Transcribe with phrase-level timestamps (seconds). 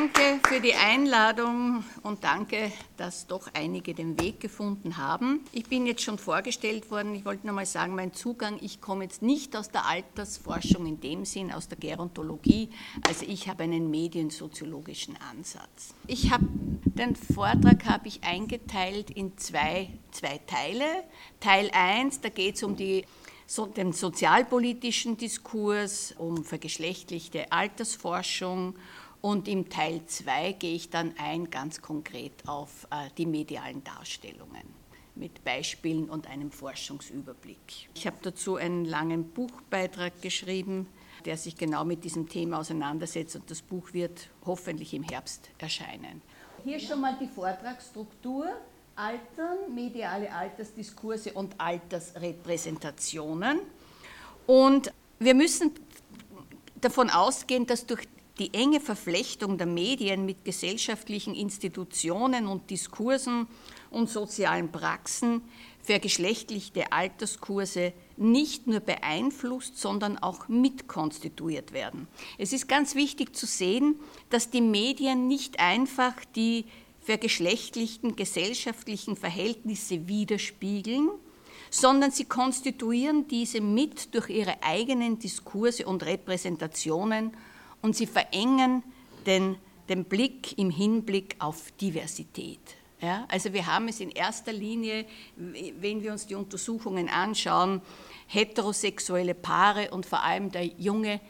[0.00, 5.40] Danke für die Einladung und danke, dass doch einige den Weg gefunden haben.
[5.52, 7.14] Ich bin jetzt schon vorgestellt worden.
[7.14, 11.00] Ich wollte nur mal sagen, mein Zugang, ich komme jetzt nicht aus der Altersforschung in
[11.02, 12.70] dem Sinn, aus der Gerontologie.
[13.06, 15.92] Also ich habe einen mediensoziologischen Ansatz.
[16.06, 20.86] Ich habe den Vortrag habe ich eingeteilt in zwei, zwei Teile.
[21.40, 23.04] Teil 1, da geht es um die
[23.46, 28.76] so, den sozialpolitischen Diskurs, um vergeschlechtlichte Altersforschung
[29.20, 34.80] und im Teil 2 gehe ich dann ein ganz konkret auf äh, die medialen Darstellungen
[35.14, 37.90] mit Beispielen und einem Forschungsüberblick.
[37.94, 40.86] Ich habe dazu einen langen Buchbeitrag geschrieben,
[41.24, 46.22] der sich genau mit diesem Thema auseinandersetzt und das Buch wird hoffentlich im Herbst erscheinen.
[46.64, 48.46] Hier schon mal die Vortragsstruktur.
[48.96, 53.60] Altern, mediale Altersdiskurse und Altersrepräsentationen.
[54.46, 55.72] Und wir müssen
[56.80, 58.06] davon ausgehen, dass durch
[58.40, 63.46] die enge Verflechtung der Medien mit gesellschaftlichen Institutionen und Diskursen
[63.90, 65.42] und sozialen Praxen
[65.82, 72.08] vergeschlechtlichte Alterskurse nicht nur beeinflusst, sondern auch mitkonstituiert werden.
[72.38, 73.96] Es ist ganz wichtig zu sehen,
[74.30, 76.64] dass die Medien nicht einfach die
[77.00, 81.10] vergeschlechtlichten gesellschaftlichen Verhältnisse widerspiegeln,
[81.70, 87.32] sondern sie konstituieren diese mit durch ihre eigenen Diskurse und Repräsentationen
[87.82, 88.82] und sie verengen
[89.26, 89.56] den,
[89.88, 92.60] den Blick im Hinblick auf Diversität.
[93.00, 97.80] Ja, also wir haben es in erster Linie, wenn wir uns die Untersuchungen anschauen,
[98.26, 101.20] heterosexuelle Paare und vor allem der junge,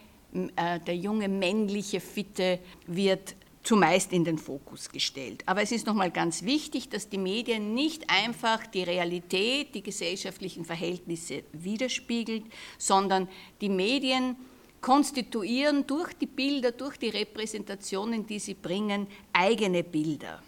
[0.57, 5.43] äh, der junge männliche Fitte wird zumeist in den Fokus gestellt.
[5.45, 10.65] Aber es ist nochmal ganz wichtig, dass die Medien nicht einfach die Realität, die gesellschaftlichen
[10.65, 13.29] Verhältnisse widerspiegeln, sondern
[13.61, 14.35] die Medien
[14.81, 20.41] konstituieren durch die Bilder, durch die Repräsentationen, die sie bringen, eigene Bilder.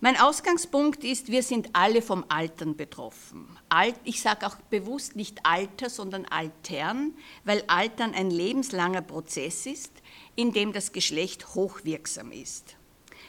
[0.00, 3.46] Mein Ausgangspunkt ist, wir sind alle vom Altern betroffen.
[4.04, 9.92] ich sage auch bewusst nicht Alter, sondern Altern, weil Altern ein lebenslanger Prozess ist,
[10.34, 12.76] in dem das Geschlecht hochwirksam ist.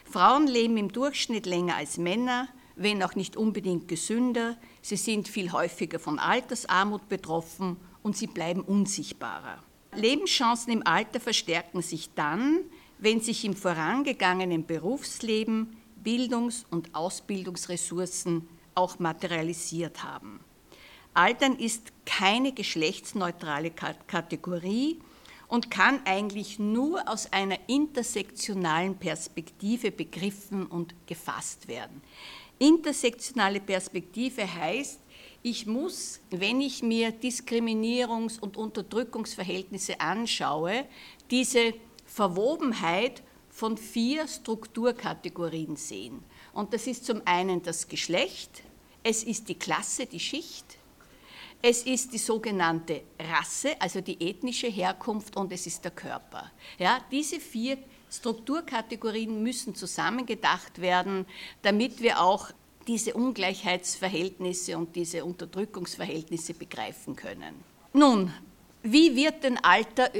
[0.04, 4.58] Frauen leben im Durchschnitt länger als Männer, wenn auch nicht unbedingt gesünder.
[4.82, 9.62] Sie sind viel häufiger von Altersarmut betroffen und sie bleiben unsichtbarer.
[9.94, 12.62] Lebenschancen im Alter verstärken sich dann,
[13.00, 20.40] wenn sich im vorangegangenen Berufsleben Bildungs- und Ausbildungsressourcen auch materialisiert haben.
[21.14, 25.02] Altern ist keine geschlechtsneutrale Kategorie
[25.50, 32.02] und kann eigentlich nur aus einer intersektionalen Perspektive begriffen und gefasst werden.
[32.58, 35.02] Intersektionale Perspektive heißt,
[35.44, 40.86] ich muss, wenn ich mir Diskriminierungs- und Unterdrückungsverhältnisse anschaue,
[41.32, 41.74] diese
[42.06, 46.24] Verwobenheit von vier Strukturkategorien sehen.
[46.54, 48.64] Und das ist zum einen das Geschlecht,
[49.04, 50.78] es ist die Klasse, die Schicht,
[51.62, 56.52] es ist die sogenannte Rasse, also die ethnische Herkunft und es ist der Körper.
[56.78, 57.78] Ja, diese vier
[58.12, 61.26] Strukturkategorien müssen zusammengedacht werden,
[61.62, 62.52] damit wir auch
[62.88, 67.56] diese Ungleichheitsverhältnisse und diese Unterdrückungsverhältnisse begreifen können.
[67.94, 68.34] Nun,
[68.84, 70.12] wie wird denn Alter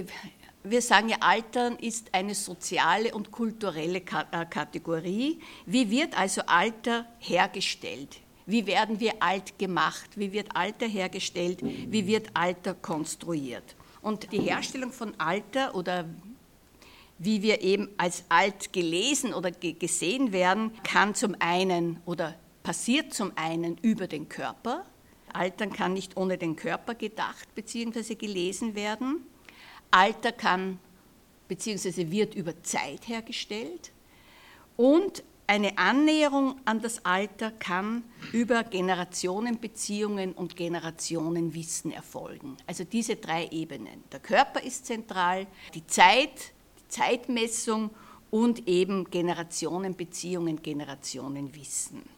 [0.70, 5.40] wir sagen ja, Altern ist eine soziale und kulturelle äh, Kategorie.
[5.66, 8.18] Wie wird also Alter hergestellt?
[8.46, 10.10] Wie werden wir alt gemacht?
[10.16, 11.60] Wie wird Alter hergestellt?
[11.62, 13.76] Wie wird Alter konstruiert?
[14.02, 16.06] Und die Herstellung von Alter oder
[17.20, 22.36] wie wir eben als alt gelesen oder gesehen werden, kann zum einen oder
[22.68, 24.86] passiert zum einen über den Körper.
[25.32, 28.16] Altern kann nicht ohne den Körper gedacht bzw.
[28.16, 29.26] gelesen werden.
[29.90, 30.78] Alter kann
[31.48, 32.12] bzw.
[32.12, 33.94] wird über Zeit hergestellt
[34.76, 42.58] und eine Annäherung an das Alter kann über Generationenbeziehungen und Generationenwissen erfolgen.
[42.68, 44.04] Also diese drei Ebenen.
[44.12, 46.52] Der Körper ist zentral, die Zeit,
[46.82, 47.92] die Zeitmessung
[48.30, 52.17] und eben Generationenbeziehungen, Generationenwissen.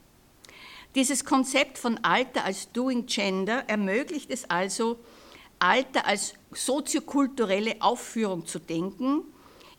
[0.96, 5.00] Dieses Konzept von Alter als Doing Gender ermöglicht es also,
[5.60, 9.24] Alter als soziokulturelle Aufführung zu denken,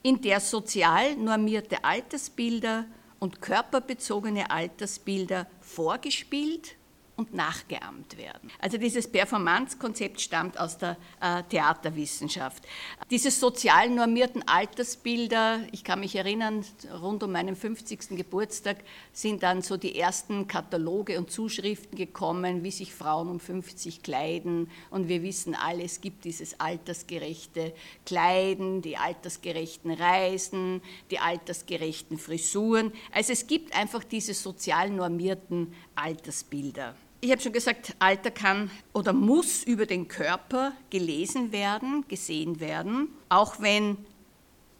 [0.03, 2.87] in der sozial normierte Altersbilder
[3.19, 6.77] und körperbezogene Altersbilder vorgespielt
[7.20, 8.50] und nachgeahmt werden.
[8.61, 12.67] Also dieses Performance-Konzept stammt aus der äh, Theaterwissenschaft.
[13.11, 16.64] Diese sozial normierten Altersbilder, ich kann mich erinnern,
[17.02, 18.17] rund um meinen 50.
[18.17, 18.78] Geburtstag
[19.12, 24.70] sind dann so die ersten Kataloge und Zuschriften gekommen, wie sich Frauen um 50 kleiden.
[24.88, 27.75] Und wir wissen alle, es gibt dieses altersgerechte
[28.06, 30.81] Kleiden, die altersgerechten Reisen,
[31.11, 32.93] die altersgerechten Frisuren.
[33.12, 36.94] Also es gibt einfach diese sozial normierten Altersbilder.
[37.22, 43.08] Ich habe schon gesagt, Alter kann oder muss über den Körper gelesen werden, gesehen werden,
[43.28, 43.99] auch wenn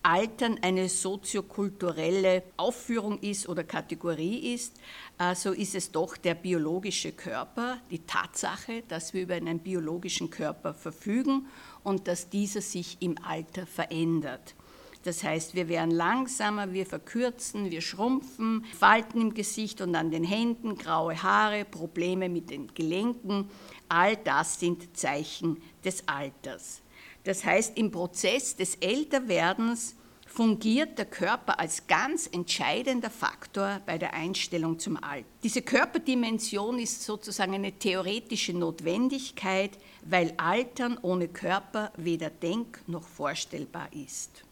[0.02, 4.81] Altern eine soziokulturelle Aufführung ist oder Kategorie ist,
[5.19, 10.31] äh, so ist es doch der biologische Körper, die Tatsache, dass wir über einen biologischen
[10.31, 11.46] Körper verfügen
[11.84, 14.54] und dass dieser sich im Alter verändert.
[15.02, 20.25] Das heißt, wir werden langsamer, wir verkürzen, wir schrumpfen, Falten im Gesicht und an den
[20.25, 23.49] Händen, graue Haare, Probleme mit den Gelenken.
[23.88, 26.82] All das sind Zeichen des Alters.
[27.25, 34.14] Das heißt, im Prozess des Älterwerdens fungiert der Körper als ganz entscheidender Faktor bei der
[34.14, 35.26] Einstellung zum Alter.
[35.43, 39.73] Diese Körperdimension ist sozusagen eine theoretische Notwendigkeit,
[40.05, 44.44] weil Altern ohne Körper weder denk- noch vorstellbar ist.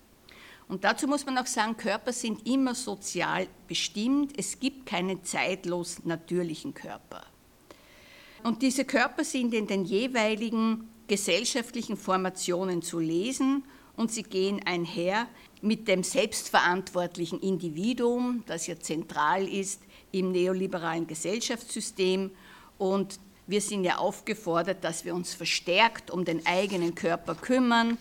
[0.69, 4.39] Und dazu muss man auch sagen, Körper sind immer sozial bestimmt.
[4.39, 7.25] Es gibt keinen zeitlos natürlichen Körper.
[8.45, 13.65] Und diese Körper sind in den jeweiligen gesellschaftlichen Formationen zu lesen
[13.97, 15.27] und sie gehen einher
[15.61, 19.83] mit dem selbstverantwortlichen Individuum, das ja zentral ist
[20.13, 22.31] im neoliberalen Gesellschaftssystem.
[22.77, 27.99] Und wir sind ja aufgefordert, dass wir uns verstärkt um den eigenen Körper kümmern.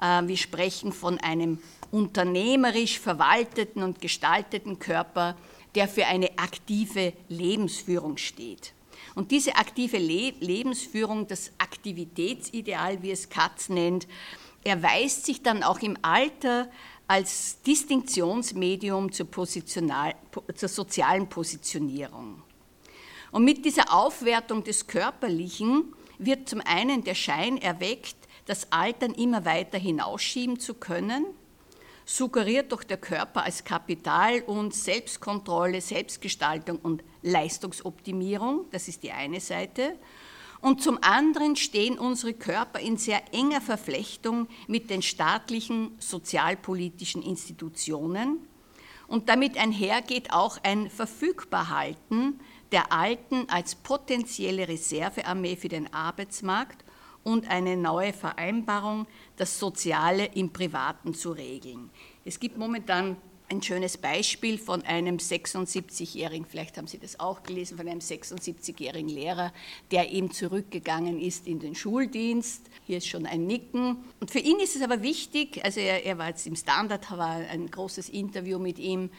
[0.00, 1.58] Äh, wir sprechen von einem
[1.90, 5.36] unternehmerisch verwalteten und gestalteten Körper,
[5.74, 8.72] der für eine aktive Lebensführung steht.
[9.14, 14.06] Und diese aktive Le Lebensführung, das Aktivitätsideal, wie es Katz nennt,
[14.64, 16.68] erweist sich dann auch im Alter
[17.06, 22.42] als Distinktionsmedium zur, zur sozialen Positionierung.
[23.30, 28.16] Und mit dieser Aufwertung des Körperlichen wird zum einen der Schein erweckt,
[28.48, 31.26] das Altern immer weiter hinausschieben zu können
[32.08, 39.40] suggeriert doch der Körper als Kapital und Selbstkontrolle, Selbstgestaltung und Leistungsoptimierung, das ist die eine
[39.40, 39.94] Seite.
[40.62, 48.38] Und zum anderen stehen unsere Körper in sehr enger Verflechtung mit den staatlichen sozialpolitischen Institutionen.
[49.06, 52.40] Und damit einhergeht auch ein Verfügbarhalten
[52.72, 56.84] der Alten als potenzielle Reservearmee für den Arbeitsmarkt
[57.28, 61.90] und eine neue Vereinbarung, das Soziale im Privaten zu regeln.
[62.24, 63.18] Es gibt momentan
[63.50, 69.10] ein schönes Beispiel von einem 76-jährigen, vielleicht haben Sie das auch gelesen, von einem 76-jährigen
[69.10, 69.52] Lehrer,
[69.90, 72.62] der eben zurückgegangen ist in den Schuldienst.
[72.86, 74.04] Hier ist schon ein Nicken.
[74.20, 77.36] Und für ihn ist es aber wichtig, also er, er war jetzt im Standard, war
[77.36, 79.10] ein großes Interview mit ihm.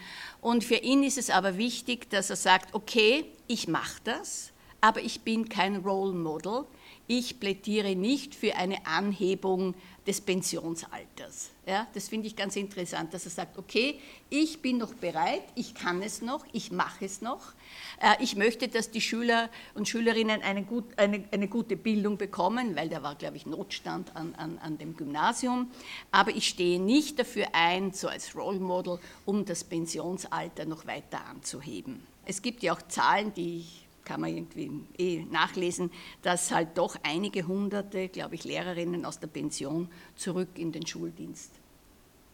[0.42, 4.52] Und für ihn ist es aber wichtig, dass er sagt, okay, ich mache das,
[4.82, 6.66] aber ich bin kein Role Model
[7.10, 9.74] ich plädiere nicht für eine Anhebung
[10.06, 11.50] des Pensionsalters.
[11.66, 15.74] Ja, das finde ich ganz interessant, dass er sagt, okay, ich bin noch bereit, ich
[15.74, 17.54] kann es noch, ich mache es noch.
[18.00, 22.76] Äh, ich möchte, dass die Schüler und Schülerinnen eine, gut, eine, eine gute Bildung bekommen,
[22.76, 25.72] weil da war, glaube ich, Notstand an, an, an dem Gymnasium.
[26.12, 31.26] Aber ich stehe nicht dafür ein, so als Role Model, um das Pensionsalter noch weiter
[31.26, 32.06] anzuheben.
[32.26, 35.92] Es gibt ja auch Zahlen, die ich kann man irgendwie eh nachlesen,
[36.24, 41.52] dass halt doch einige hunderte, glaube ich, Lehrerinnen aus der Pension zurück in den Schuldienst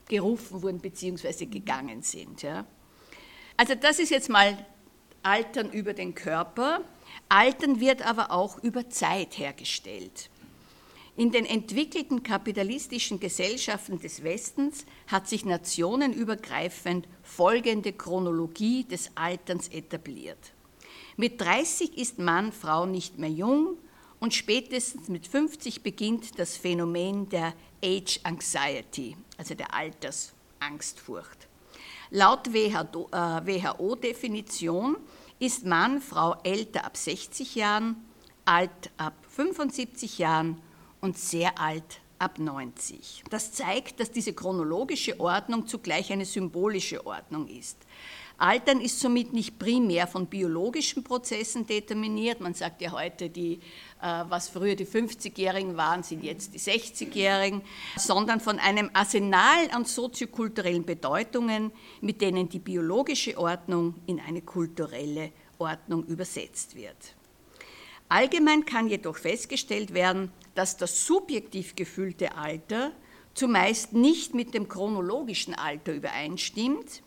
[0.08, 1.48] gerufen wurden bzw.
[1.48, 2.44] gegangen sind.
[2.44, 2.66] Ja.
[3.58, 4.58] Also das ist jetzt mal
[5.22, 6.80] Altern über den Körper.
[7.28, 10.30] Altern wird aber auch über Zeit hergestellt.
[11.18, 20.55] In den entwickelten kapitalistischen Gesellschaften des Westens hat sich nationenübergreifend folgende Chronologie des Alterns etabliert.
[21.18, 23.78] Mit 30 ist Mann, Frau nicht mehr jung
[24.20, 31.48] und spätestens mit 50 beginnt das Phänomen der Age Anxiety, also der Altersangstfurcht.
[32.12, 34.98] Laut WHO-Definition
[35.40, 37.96] äh, ist Mann, Frau älter ab 60 Jahren,
[38.44, 40.62] alt ab 75 Jahren
[41.00, 43.24] und sehr alt ab 90.
[43.30, 47.78] Das zeigt, dass diese chronologische Ordnung zugleich eine symbolische Ordnung ist.
[48.38, 52.42] Altern ist somit nicht primär von biologischen Prozessen determiniert.
[52.42, 53.60] Man sagt ja heute, die,
[54.02, 57.62] äh, was früher die 50-Jährigen waren, sind jetzt die 60-Jährigen,
[57.96, 65.32] sondern von einem Arsenal an soziokulturellen Bedeutungen, mit denen die biologische Ordnung in eine kulturelle
[65.58, 67.16] Ordnung übersetzt wird.
[68.10, 72.92] Allgemein kann jedoch festgestellt werden, dass das subjektiv gefühlte Alter
[73.34, 77.02] zumeist nicht mit dem chronologischen Alter übereinstimmt,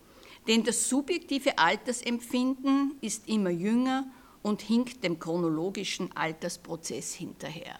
[0.48, 4.10] denn das subjektive Altersempfinden ist immer jünger
[4.42, 7.78] und hinkt dem chronologischen Altersprozess hinterher.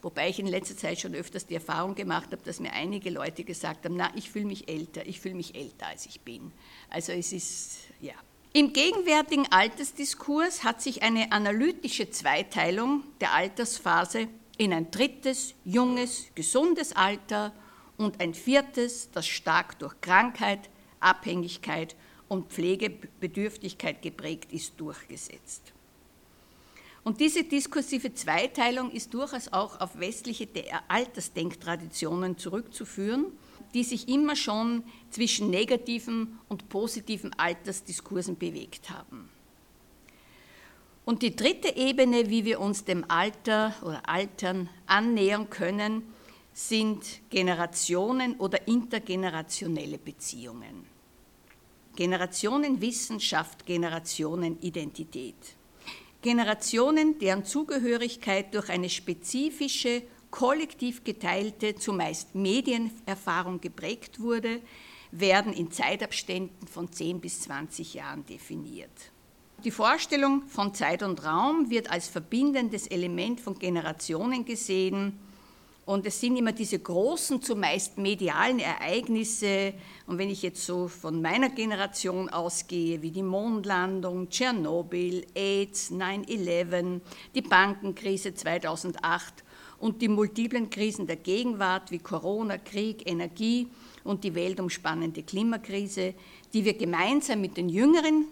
[0.00, 3.44] Wobei ich in letzter Zeit schon öfters die Erfahrung gemacht habe, dass mir einige Leute
[3.44, 6.52] gesagt haben, na, ich fühle mich älter, ich fühle mich älter, als ich bin.
[6.88, 8.14] Also es ist, ja.
[8.52, 16.94] Im gegenwärtigen Altersdiskurs hat sich eine analytische Zweiteilung der Altersphase in ein drittes, junges, gesundes
[16.94, 17.52] Alter
[17.96, 21.96] und ein viertes, das stark durch Krankheit, Abhängigkeit
[22.34, 25.72] und Pflegebedürftigkeit geprägt ist, durchgesetzt.
[27.04, 30.48] Und diese diskursive Zweiteilung ist durchaus auch auf westliche
[30.88, 33.26] Altersdenktraditionen zurückzuführen,
[33.74, 39.28] die sich immer schon zwischen negativen und positiven Altersdiskursen bewegt haben.
[41.04, 46.02] Und die dritte Ebene, wie wir uns dem Alter oder Altern annähern können,
[46.54, 50.93] sind Generationen oder intergenerationelle Beziehungen.
[51.96, 55.56] Generationenwissenschaft, Generationenidentität.
[56.22, 64.60] Generationen, deren Zugehörigkeit durch eine spezifische, kollektiv geteilte, zumeist Medienerfahrung geprägt wurde,
[65.12, 69.12] werden in Zeitabständen von 10 bis 20 Jahren definiert.
[69.62, 75.18] Die Vorstellung von Zeit und Raum wird als verbindendes Element von Generationen gesehen
[75.86, 79.74] und es sind immer diese großen, zumeist medialen Ereignisse.
[80.06, 87.00] Und wenn ich jetzt so von meiner Generation ausgehe, wie die Mondlandung, Tschernobyl, AIDS, 9-11,
[87.34, 89.44] die Bankenkrise 2008
[89.78, 93.68] und die multiplen Krisen der Gegenwart wie Corona, Krieg, Energie
[94.04, 96.14] und die weltumspannende Klimakrise,
[96.54, 98.26] die wir gemeinsam mit den jüngeren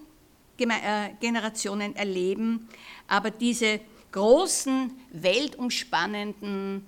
[0.59, 2.67] äh, Generationen erleben.
[3.09, 3.81] Aber diese
[4.11, 6.87] großen, weltumspannenden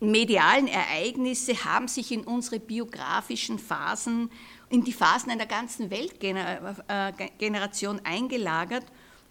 [0.00, 4.30] medialen Ereignisse haben sich in unsere biografischen Phasen,
[4.70, 8.86] in die Phasen einer ganzen Weltgeneration äh, eingelagert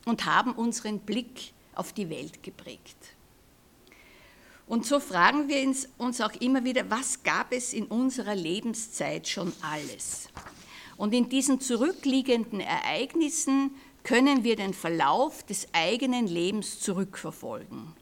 [0.06, 2.98] und haben unseren Blick auf die Welt geprägt.
[4.68, 9.52] Und so fragen wir uns auch immer wieder, was gab es in unserer Lebenszeit schon
[9.62, 10.30] alles?
[10.96, 13.72] Und in diesen zurückliegenden Ereignissen
[14.04, 17.96] können wir den Verlauf des eigenen Lebens zurückverfolgen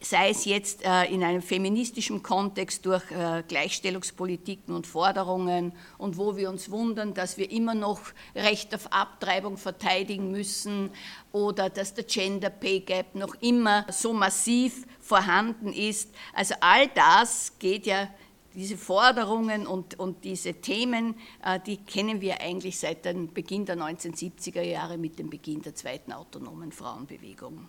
[0.00, 6.36] sei es jetzt äh, in einem feministischen Kontext durch äh, Gleichstellungspolitiken und Forderungen und wo
[6.36, 8.00] wir uns wundern, dass wir immer noch
[8.34, 10.90] Recht auf Abtreibung verteidigen müssen
[11.32, 16.10] oder dass der Gender Pay Gap noch immer so massiv vorhanden ist.
[16.32, 18.08] Also all das geht ja
[18.54, 21.14] diese Forderungen und, und diese Themen,
[21.44, 25.74] äh, die kennen wir eigentlich seit dem Beginn der 1970er Jahre mit dem Beginn der
[25.74, 27.68] zweiten autonomen Frauenbewegung.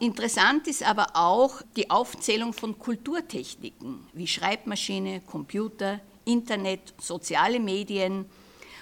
[0.00, 8.26] Interessant ist aber auch die Aufzählung von Kulturtechniken wie Schreibmaschine, Computer, Internet, soziale Medien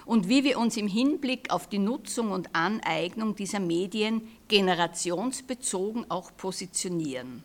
[0.06, 6.37] und wie wir uns im Hinblick auf die Nutzung und Aneignung dieser Medien generationsbezogen auch
[6.37, 7.44] positionieren.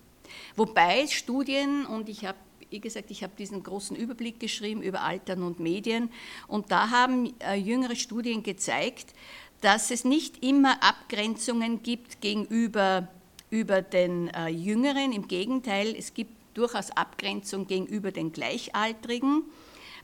[0.56, 2.38] Wobei Studien, und ich habe
[2.72, 6.12] wie gesagt, ich habe diesen großen Überblick geschrieben über Altern und Medien
[6.48, 9.16] und da haben äh, jüngere Studien gezeigt,
[9.62, 13.08] dass es nicht immer Abgrenzungen gibt gegenüber
[13.50, 15.12] über den äh, Jüngeren.
[15.12, 19.44] Im Gegenteil, es gibt durchaus Abgrenzung gegenüber den Gleichaltrigen.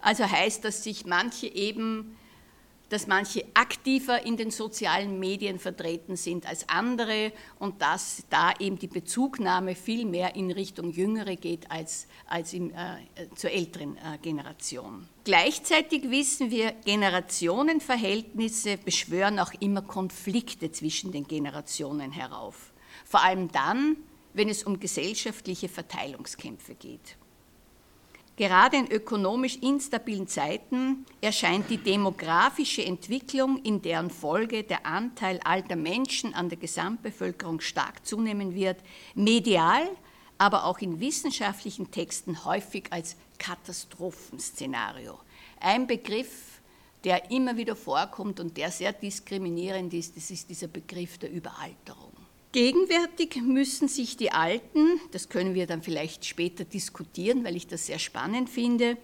[0.01, 2.15] Also heißt, dass sich manche eben,
[2.89, 8.77] dass manche aktiver in den sozialen Medien vertreten sind als andere und dass da eben
[8.77, 12.97] die Bezugnahme viel mehr in Richtung Jüngere geht als, als im, äh,
[13.35, 15.07] zur älteren äh, Generation.
[15.23, 22.71] Gleichzeitig wissen wir, Generationenverhältnisse beschwören auch immer Konflikte zwischen den Generationen herauf
[23.05, 23.95] vor allem dann,
[24.33, 27.15] wenn es um gesellschaftliche Verteilungskämpfe geht.
[28.37, 35.77] Gerade in ökonomisch instabilen Zeiten erscheint die demografische Entwicklung, in deren Folge der Anteil alter
[35.77, 38.77] Menschen an der Gesamtbevölkerung stark zunehmen wird,
[39.13, 39.87] medial,
[40.37, 45.17] aber auch in wissenschaftlichen Texten häufig als Katastrophenszenario.
[45.61, 46.59] Ein Begriff,
[47.05, 52.14] der immer wieder vorkommt und der sehr diskriminierend ist, das ist dieser Begriff der Überalterung.
[52.55, 57.87] Gegenwärtig müssen sich die Alten, das können wir dann vielleicht später diskutieren, weil ich das
[57.87, 58.95] sehr spannend finde,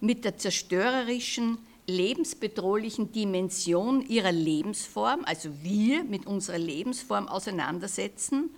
[0.00, 8.50] mit der zerstörerischen, lebensbedrohlichen Dimension ihrer Lebensform, also wir mit unserer Lebensform auseinandersetzen.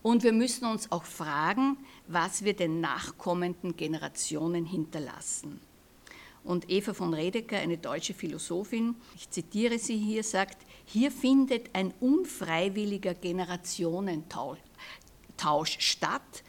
[0.00, 1.76] Und wir müssen uns auch fragen,
[2.06, 5.60] was wir den nachkommenden Generationen hinterlassen.
[6.44, 11.92] Und Eva von Redeker, eine deutsche Philosophin, ich zitiere sie hier, sagt, hier findet ein
[12.00, 14.58] unfreiwilliger Generationentausch
[15.78, 16.42] statt,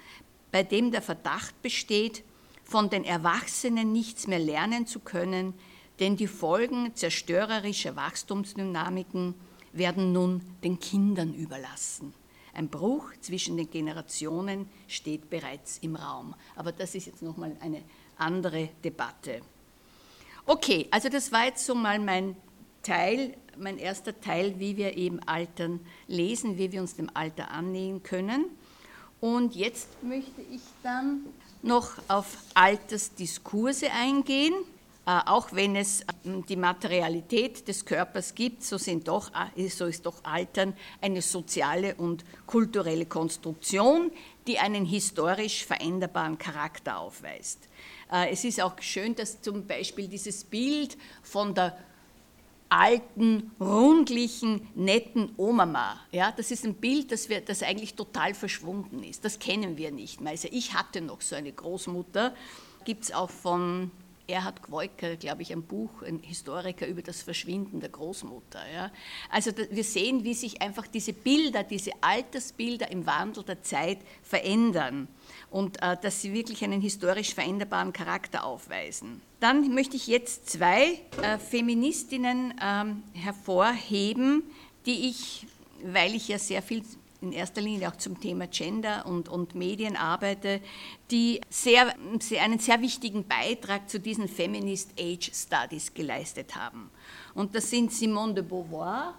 [0.51, 2.23] bei dem der Verdacht besteht,
[2.63, 5.53] von den Erwachsenen nichts mehr lernen zu können,
[5.99, 9.33] denn die Folgen zerstörerischer Wachstumsdynamiken
[9.73, 12.13] werden nun den Kindern überlassen.
[12.53, 16.35] Ein Bruch zwischen den Generationen steht bereits im Raum.
[16.55, 17.83] Aber das ist jetzt nochmal eine
[18.17, 19.41] andere Debatte.
[20.49, 22.35] Okay, also das war jetzt so mal mein
[22.81, 28.01] Teil, mein erster Teil, wie wir eben Altern lesen, wie wir uns dem Alter annähern
[28.01, 28.45] können.
[29.21, 31.19] Und jetzt möchte ich dann
[31.61, 34.55] noch auf Altersdiskurse eingehen.
[35.05, 40.07] Äh, auch wenn es ähm, die Materialität des Körpers gibt, so, doch, äh, so ist
[40.07, 44.09] doch Altern eine soziale und kulturelle Konstruktion,
[44.47, 47.68] die einen historisch veränderbaren Charakter aufweist.
[48.11, 51.77] Äh, es ist auch schön, dass zum Beispiel dieses Bild von der
[52.69, 55.99] alten, rundlichen, netten Omama.
[56.11, 59.25] Ja, das ist ein Bild, das, wir, das eigentlich total verschwunden ist.
[59.25, 60.31] Das kennen wir nicht mehr.
[60.31, 62.33] Also ich hatte noch so eine Großmutter,
[62.85, 63.91] gibt es auch von
[64.27, 68.59] Erhard Gwoiker, glaube ich, ein Buch, ein Historiker über das Verschwinden der Großmutter.
[68.71, 68.91] Ja.
[69.31, 75.07] Also wir sehen, wie sich einfach diese Bilder, diese Altersbilder im Wandel der Zeit verändern
[75.51, 79.21] und äh, dass sie wirklich einen historisch veränderbaren Charakter aufweisen.
[79.39, 84.43] Dann möchte ich jetzt zwei äh, Feministinnen ähm, hervorheben,
[84.85, 85.47] die ich,
[85.83, 86.83] weil ich ja sehr viel
[87.21, 90.61] in erster Linie auch zum Thema Gender und, und Medien arbeite,
[91.11, 96.89] die sehr, sehr, einen sehr wichtigen Beitrag zu diesen Feminist Age Studies geleistet haben.
[97.33, 99.15] Und das sind Simone de Beauvoir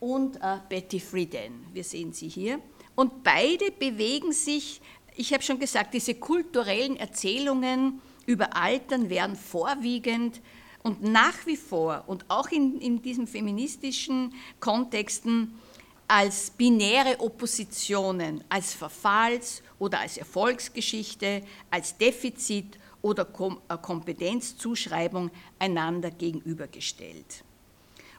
[0.00, 1.66] und äh, Betty Friedan.
[1.72, 2.58] Wir sehen sie hier.
[2.94, 4.80] Und beide bewegen sich,
[5.16, 10.40] ich habe schon gesagt, diese kulturellen Erzählungen über Altern werden vorwiegend
[10.82, 15.58] und nach wie vor und auch in, in diesen feministischen Kontexten
[16.08, 23.26] als binäre Oppositionen, als Verfalls- oder als Erfolgsgeschichte, als Defizit- oder
[23.68, 27.44] äh, Kompetenzzuschreibung einander gegenübergestellt.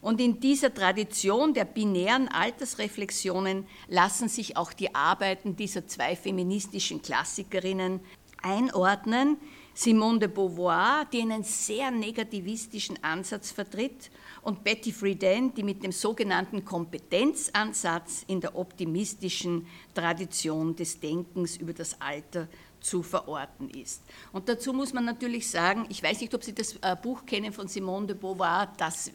[0.03, 7.01] Und in dieser Tradition der binären Altersreflexionen lassen sich auch die Arbeiten dieser zwei feministischen
[7.01, 8.01] Klassikerinnen
[8.41, 9.37] einordnen.
[9.73, 15.93] Simone de Beauvoir, die einen sehr negativistischen Ansatz vertritt und Betty Friedan, die mit dem
[15.93, 22.49] sogenannten Kompetenzansatz in der optimistischen Tradition des Denkens über das Alter
[22.83, 24.03] zu verorten ist.
[24.31, 27.53] Und dazu muss man natürlich sagen, ich weiß nicht, ob Sie das äh, Buch kennen
[27.53, 29.11] von Simone de Beauvoir, das, äh,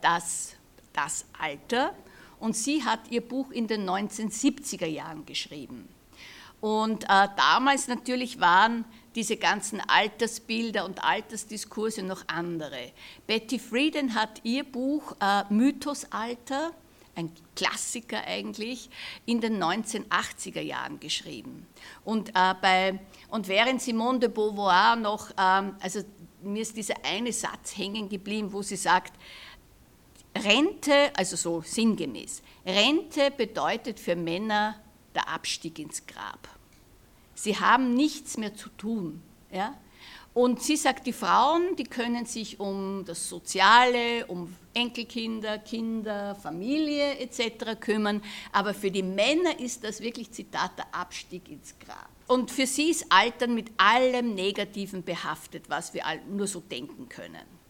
[0.00, 0.56] das,
[0.92, 1.94] das Alter.
[2.40, 5.88] Und sie hat ihr Buch in den 1970er Jahren geschrieben.
[6.60, 12.92] Und äh, damals natürlich waren diese ganzen Altersbilder und Altersdiskurse noch andere.
[13.26, 16.72] Betty Friedan hat ihr Buch äh, Mythosalter,
[17.14, 18.88] ein Klassiker eigentlich,
[19.26, 21.66] in den 1980er Jahren geschrieben.
[22.04, 22.98] Und, äh, bei,
[23.28, 26.02] und während Simone de Beauvoir noch, ähm, also
[26.42, 29.12] mir ist dieser eine Satz hängen geblieben, wo sie sagt,
[30.34, 34.80] Rente, also so sinngemäß, Rente bedeutet für Männer
[35.14, 36.48] der Abstieg ins Grab.
[37.34, 39.22] Sie haben nichts mehr zu tun.
[39.50, 39.74] Ja?
[40.34, 47.18] Und sie sagt, die Frauen, die können sich um das Soziale, um Enkelkinder, Kinder, Familie
[47.18, 47.78] etc.
[47.78, 52.08] kümmern, aber für die Männer ist das wirklich, Zitat, der Abstieg ins Grab.
[52.28, 57.62] Und für sie ist Altern mit allem Negativen behaftet, was wir nur so denken können.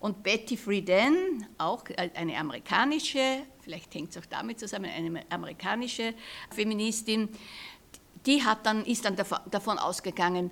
[0.00, 6.14] Und Betty Friedan, auch eine amerikanische, vielleicht hängt es auch damit zusammen, eine amerikanische
[6.50, 7.28] Feministin,
[8.26, 10.50] die hat dann, ist dann davon ausgegangen,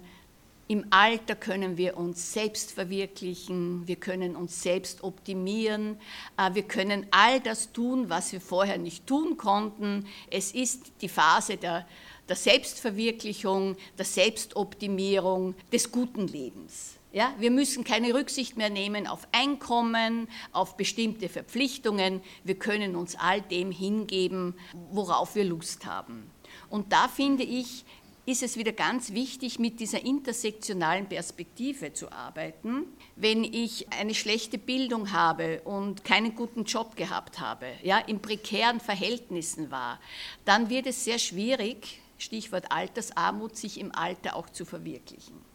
[0.68, 5.98] im Alter können wir uns selbst verwirklichen, wir können uns selbst optimieren,
[6.36, 10.06] äh, wir können all das tun, was wir vorher nicht tun konnten.
[10.30, 11.86] Es ist die Phase der,
[12.28, 16.98] der Selbstverwirklichung, der Selbstoptimierung, des guten Lebens.
[17.10, 22.20] Ja, wir müssen keine Rücksicht mehr nehmen auf Einkommen, auf bestimmte Verpflichtungen.
[22.44, 24.54] Wir können uns all dem hingeben,
[24.90, 26.30] worauf wir Lust haben.
[26.68, 27.86] Und da finde ich,
[28.28, 32.84] ist es wieder ganz wichtig, mit dieser intersektionalen Perspektive zu arbeiten.
[33.16, 38.80] Wenn ich eine schlechte Bildung habe und keinen guten Job gehabt habe, ja, in prekären
[38.80, 39.98] Verhältnissen war,
[40.44, 45.47] dann wird es sehr schwierig, Stichwort Altersarmut, sich im Alter auch zu verwirklichen.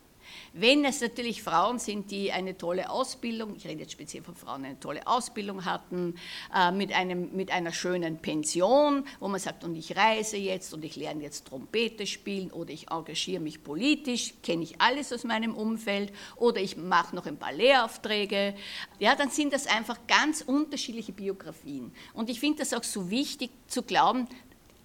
[0.56, 4.64] Wenn es natürlich Frauen sind, die eine tolle Ausbildung, ich rede jetzt speziell von Frauen,
[4.64, 6.14] eine tolle Ausbildung hatten,
[6.56, 10.86] äh, mit, einem, mit einer schönen Pension, wo man sagt, und ich reise jetzt und
[10.86, 15.56] ich lerne jetzt Trompete spielen oder ich engagiere mich politisch, kenne ich alles aus meinem
[15.56, 18.54] Umfeld oder ich mache noch ein paar Lehraufträge,
[19.00, 21.92] ja, dann sind das einfach ganz unterschiedliche Biografien.
[22.14, 24.28] Und ich finde das auch so wichtig zu glauben,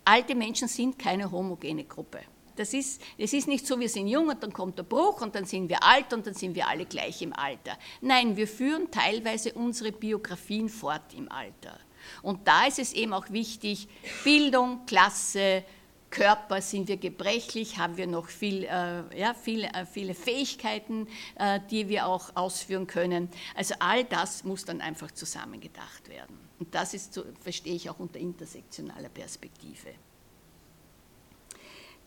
[0.07, 2.21] alte Menschen sind keine homogene Gruppe.
[2.59, 5.35] Das ist, es ist nicht so, wir sind jung und dann kommt der Bruch und
[5.35, 7.79] dann sind wir alt und dann sind wir alle gleich im Alter.
[8.01, 11.79] Nein, wir führen teilweise unsere Biografien fort im Alter.
[12.23, 13.89] Und da ist es eben auch wichtig,
[14.25, 15.63] Bildung, Klasse,
[16.11, 21.61] Körper sind wir gebrechlich, haben wir noch viel, äh, ja, viel, äh, viele Fähigkeiten, äh,
[21.71, 23.29] die wir auch ausführen können.
[23.55, 26.39] Also all das muss dann einfach zusammengedacht werden.
[26.59, 29.91] Und das ist, verstehe ich auch unter intersektionaler Perspektive.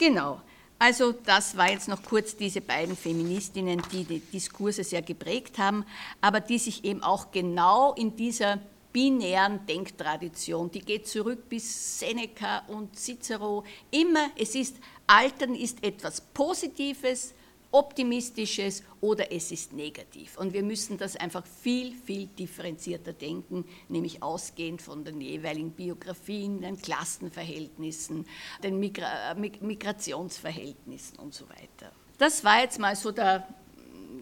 [0.02, 0.42] Genau.
[0.80, 5.86] Also das war jetzt noch kurz diese beiden Feministinnen, die die Diskurse sehr geprägt haben,
[6.22, 8.58] aber die sich eben auch genau in dieser
[8.92, 10.72] binären Denktradition.
[10.72, 13.64] Die geht zurück bis Seneca und Cicero.
[13.92, 17.36] Immer, es ist, Altern ist etwas Positives,
[17.72, 20.38] Optimistisches oder es ist negativ.
[20.38, 26.62] Und wir müssen das einfach viel, viel differenzierter denken, nämlich ausgehend von den jeweiligen Biografien,
[26.62, 28.26] den Klassenverhältnissen,
[28.64, 31.92] den Migra Migrationsverhältnissen und so weiter.
[32.18, 33.48] Das war jetzt mal so der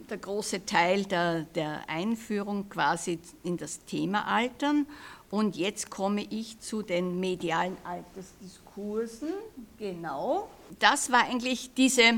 [0.10, 4.88] der große Teil der, der Einführung quasi in das Thema Altern.
[5.30, 9.30] Und jetzt komme ich zu den medialen Altersdiskursen.
[9.78, 10.50] Genau.
[10.80, 12.14] Das war eigentlich diese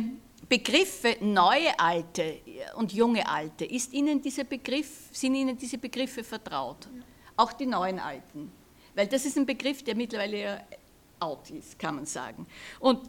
[0.51, 2.41] Begriffe neue Alte
[2.75, 3.63] und junge Alte.
[3.63, 6.89] Ist Ihnen dieser Begriff, sind Ihnen diese Begriffe vertraut?
[7.37, 8.51] Auch die neuen Alten.
[8.93, 10.65] Weil das ist ein Begriff, der mittlerweile
[11.21, 12.45] out ist, kann man sagen.
[12.81, 12.99] Und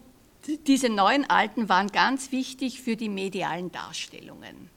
[0.68, 4.70] diese neuen Alten waren ganz wichtig für die medialen Darstellungen.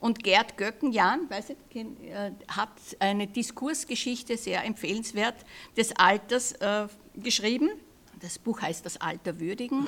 [0.00, 5.36] Und Gerd Göckenjan äh, hat eine Diskursgeschichte, sehr empfehlenswert,
[5.76, 7.68] des Alters äh, geschrieben.
[8.20, 9.86] Das Buch heißt Das Alter würdigen.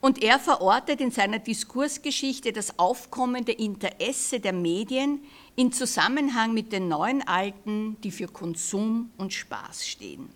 [0.00, 5.20] Und er verortet in seiner Diskursgeschichte das aufkommende Interesse der Medien
[5.54, 10.30] in Zusammenhang mit den neuen Alten, die für Konsum und Spaß stehen.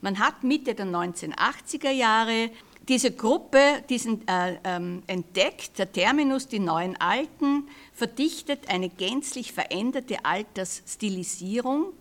[0.00, 2.50] Man hat Mitte der 1980er Jahre
[2.88, 10.24] diese Gruppe diesen, äh, ähm, entdeckt, der Terminus, die neuen Alten, verdichtet eine gänzlich veränderte
[10.24, 11.92] Altersstilisierung,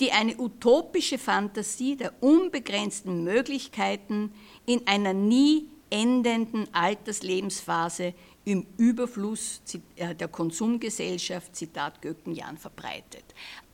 [0.00, 4.32] die eine utopische Fantasie der unbegrenzten Möglichkeiten
[4.66, 9.60] in einer nie endenden Alterslebensphase im Überfluss
[9.96, 13.24] äh, der Konsumgesellschaft, Zitat Göckenjan, verbreitet.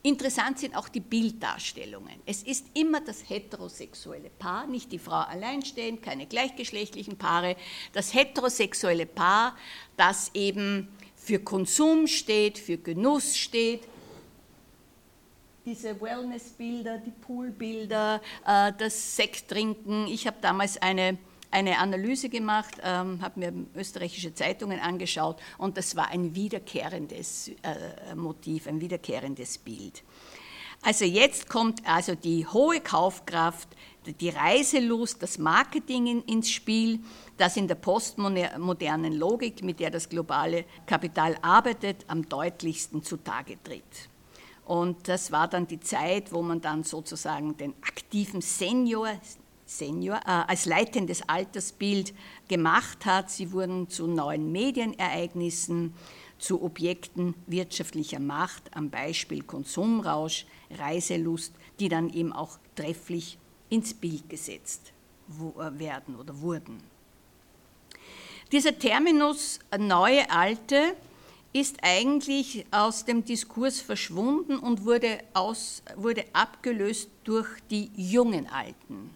[0.01, 2.19] Interessant sind auch die Bilddarstellungen.
[2.25, 7.55] Es ist immer das heterosexuelle Paar, nicht die Frau alleinstehend, keine gleichgeschlechtlichen Paare,
[7.93, 9.55] das heterosexuelle Paar,
[9.95, 13.87] das eben für Konsum steht, für Genuss steht,
[15.65, 20.07] diese Wellnessbilder, die Poolbilder, äh, das Sekttrinken.
[20.07, 21.17] Ich habe damals eine
[21.53, 28.15] eine Analyse gemacht, ähm, habe mir österreichische Zeitungen angeschaut und das war ein wiederkehrendes äh,
[28.15, 30.03] Motiv, ein wiederkehrendes Bild.
[30.81, 33.69] Also jetzt kommt also die hohe Kaufkraft,
[34.19, 36.99] die Reiselust, das Marketing ins Spiel,
[37.37, 44.09] das in der postmodernen Logik, mit der das globale Kapital arbeitet, am deutlichsten zutage tritt.
[44.65, 49.09] Und das war dann die Zeit, wo man dann sozusagen den aktiven Senior,
[49.65, 52.13] Senior äh, als leitendes Altersbild
[52.47, 53.29] gemacht hat.
[53.29, 55.93] Sie wurden zu neuen Medienereignissen,
[56.37, 63.37] zu Objekten wirtschaftlicher Macht, am Beispiel Konsumrausch, Reiselust, die dann eben auch trefflich
[63.69, 64.93] ins Bild gesetzt
[65.29, 66.81] äh, werden oder wurden.
[68.51, 70.95] Dieser Terminus neue Alte
[71.53, 79.11] ist eigentlich aus dem Diskurs verschwunden und wurde, aus, wurde abgelöst durch die jungen Alten.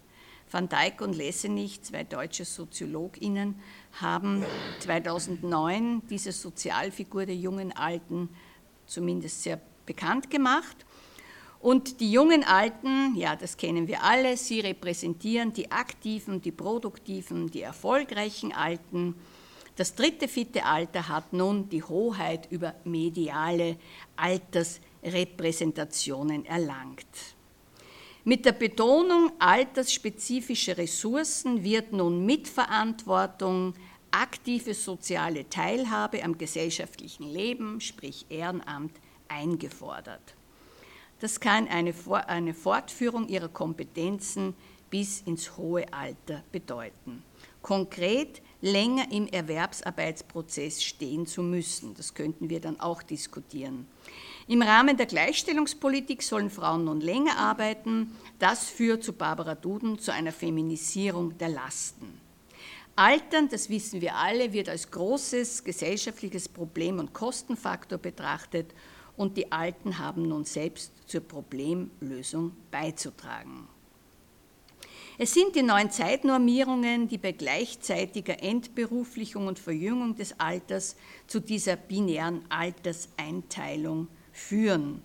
[0.49, 3.55] Van Dijk und Lessenich, zwei deutsche SoziologInnen,
[3.99, 4.45] haben
[4.79, 8.29] 2009 diese Sozialfigur der jungen Alten
[8.85, 10.85] zumindest sehr bekannt gemacht.
[11.59, 17.49] Und die jungen Alten, ja, das kennen wir alle, sie repräsentieren die aktiven, die produktiven,
[17.49, 19.15] die erfolgreichen Alten.
[19.77, 23.77] Das dritte fitte Alter hat nun die Hoheit über mediale
[24.15, 27.05] Altersrepräsentationen erlangt.
[28.23, 33.75] Mit der Betonung altersspezifischer Ressourcen wird nun Mitverantwortung,
[34.09, 40.33] aktive soziale Teilhabe am gesellschaftlichen Leben, sprich Ehrenamt, eingefordert.
[41.19, 41.93] Das kann eine,
[42.27, 44.55] eine Fortführung ihrer Kompetenzen
[44.89, 47.21] bis ins hohe Alter bedeuten.
[47.61, 51.93] Konkret länger im Erwerbsarbeitsprozess stehen zu müssen.
[51.93, 53.87] Das könnten wir dann auch diskutieren.
[54.47, 58.15] Im Rahmen der Gleichstellungspolitik sollen Frauen nun länger arbeiten.
[58.39, 62.21] Das führt zu Barbara Duden zu einer Feminisierung der Lasten.
[62.95, 68.73] Altern, das wissen wir alle, wird als großes gesellschaftliches Problem und Kostenfaktor betrachtet
[69.15, 73.67] und die Alten haben nun selbst zur Problemlösung beizutragen.
[75.19, 81.75] Es sind die neuen Zeitnormierungen, die bei gleichzeitiger Entberuflichung und Verjüngung des Alters zu dieser
[81.75, 85.01] binären Alterseinteilung führen.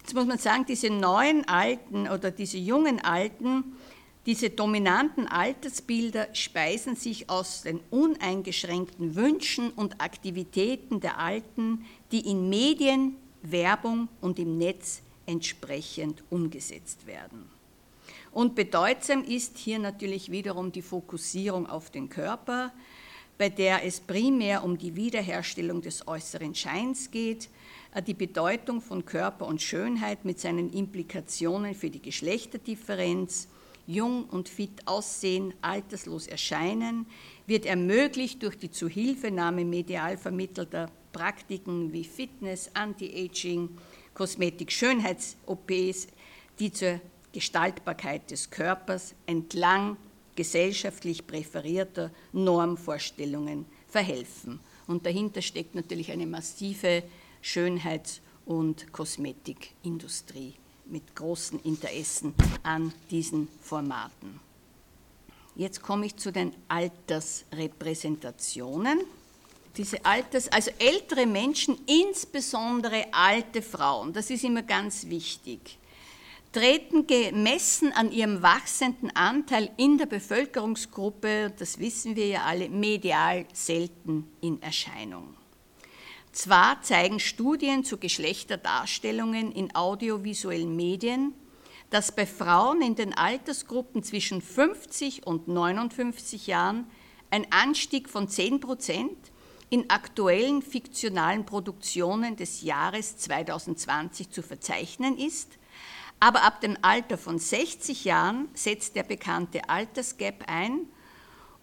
[0.00, 3.76] Jetzt muss man sagen, diese neuen Alten oder diese jungen Alten,
[4.24, 12.48] diese dominanten Altersbilder speisen sich aus den uneingeschränkten Wünschen und Aktivitäten der Alten, die in
[12.48, 17.55] Medien, Werbung und im Netz entsprechend umgesetzt werden.
[18.36, 22.70] Und bedeutsam ist hier natürlich wiederum die Fokussierung auf den Körper,
[23.38, 27.48] bei der es primär um die Wiederherstellung des äußeren Scheins geht,
[27.94, 33.48] äh, die Bedeutung von Körper und Schönheit mit seinen Implikationen für die Geschlechterdifferenz,
[33.86, 37.06] jung und fit aussehen, alterslos erscheinen,
[37.46, 43.70] wird ermöglicht durch die Zuhilfenahme medial vermittelter Praktiken wie Fitness, Anti-Aging,
[44.12, 46.08] Kosmetik, Schönheits-OPs,
[46.58, 47.00] die zur
[47.32, 49.96] Gestaltbarkeit des Körpers entlang
[50.36, 54.60] gesellschaftlich präferierter Normvorstellungen verhelfen.
[54.86, 57.02] Und dahinter steckt natürlich eine massive
[57.42, 60.54] Schönheits- und Kosmetikindustrie
[60.86, 64.38] mit großen Interessen an diesen Formaten.
[65.56, 69.00] Jetzt komme ich zu den Altersrepräsentationen.
[69.76, 75.78] Diese Alters, also ältere Menschen, insbesondere alte Frauen, das ist immer ganz wichtig,
[76.56, 83.44] treten gemessen an ihrem wachsenden Anteil in der Bevölkerungsgruppe, das wissen wir ja alle, medial
[83.52, 85.34] selten in Erscheinung.
[86.32, 91.34] Zwar zeigen Studien zu Geschlechterdarstellungen in audiovisuellen Medien,
[91.90, 96.86] dass bei Frauen in den Altersgruppen zwischen 50 und 59 Jahren
[97.28, 99.18] ein Anstieg von 10 Prozent
[99.68, 105.58] in aktuellen fiktionalen Produktionen des Jahres 2020 zu verzeichnen ist,
[106.20, 110.86] aber ab dem Alter von 60 Jahren setzt der bekannte Altersgap ein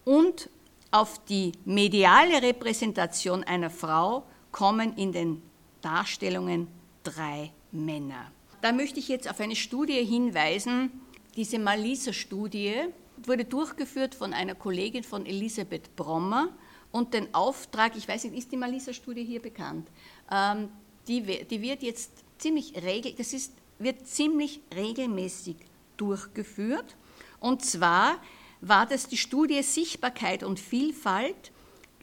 [0.04, 0.48] und
[0.90, 5.42] auf die mediale Repräsentation einer Frau kommen in den
[5.80, 6.68] Darstellungen
[7.02, 8.30] drei Männer.
[8.62, 10.90] Da möchte ich jetzt auf eine Studie hinweisen.
[11.36, 12.84] Diese Malisa-Studie
[13.26, 16.48] wurde durchgeführt von einer Kollegin von Elisabeth Brommer
[16.92, 19.88] und den Auftrag, ich weiß nicht, ist die Malisa-Studie hier bekannt?
[20.30, 20.68] Ähm,
[21.08, 25.56] die, die, wird jetzt ziemlich regel, das ist, wird ziemlich regelmäßig
[25.96, 26.96] durchgeführt.
[27.40, 28.16] Und zwar
[28.60, 31.52] war das die Studie Sichtbarkeit und Vielfalt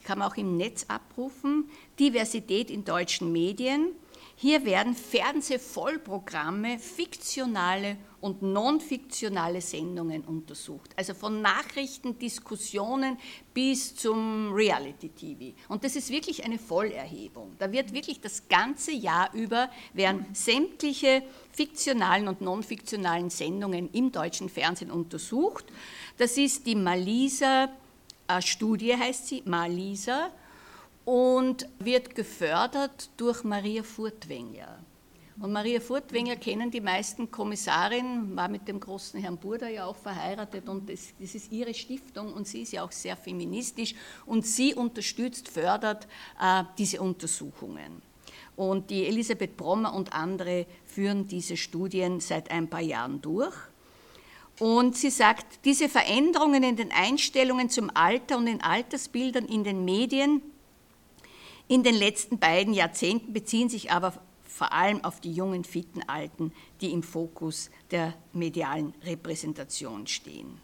[0.04, 3.92] kann man auch im Netz abrufen, Diversität in deutschen Medien.
[4.34, 10.92] Hier werden Fernsehvollprogramme, fiktionale und non-fiktionale Sendungen untersucht.
[10.96, 13.18] Also von Nachrichten, Diskussionen
[13.52, 15.54] bis zum Reality-TV.
[15.68, 17.52] Und das ist wirklich eine Vollerhebung.
[17.58, 24.48] Da wird wirklich das ganze Jahr über, werden sämtliche fiktionalen und non-fiktionalen Sendungen im deutschen
[24.48, 25.66] Fernsehen untersucht.
[26.16, 27.68] Das ist die Malisa
[28.40, 30.30] Studie heißt sie, Malisa,
[31.04, 34.78] und wird gefördert durch Maria Furtwängler.
[35.42, 39.96] Und Maria Furtwängler kennen die meisten Kommissarin, war mit dem großen Herrn Burda ja auch
[39.96, 44.46] verheiratet und das, das, ist ihre Stiftung und sie ist ja auch sehr feministisch und
[44.46, 46.06] sie unterstützt, fördert
[46.40, 48.02] äh, diese Untersuchungen.
[48.54, 53.56] Und die Elisabeth Brommer und andere führen diese Studien seit ein paar Jahren durch.
[54.60, 59.84] Und sie sagt, diese Veränderungen in den Einstellungen zum Alter und in Altersbildern in den
[59.84, 60.40] Medien
[61.66, 64.12] in den letzten beiden Jahrzehnten beziehen sich aber
[64.52, 70.60] vor allem auf die jungen, fitten Alten, die im Fokus der medialen Repräsentation stehen.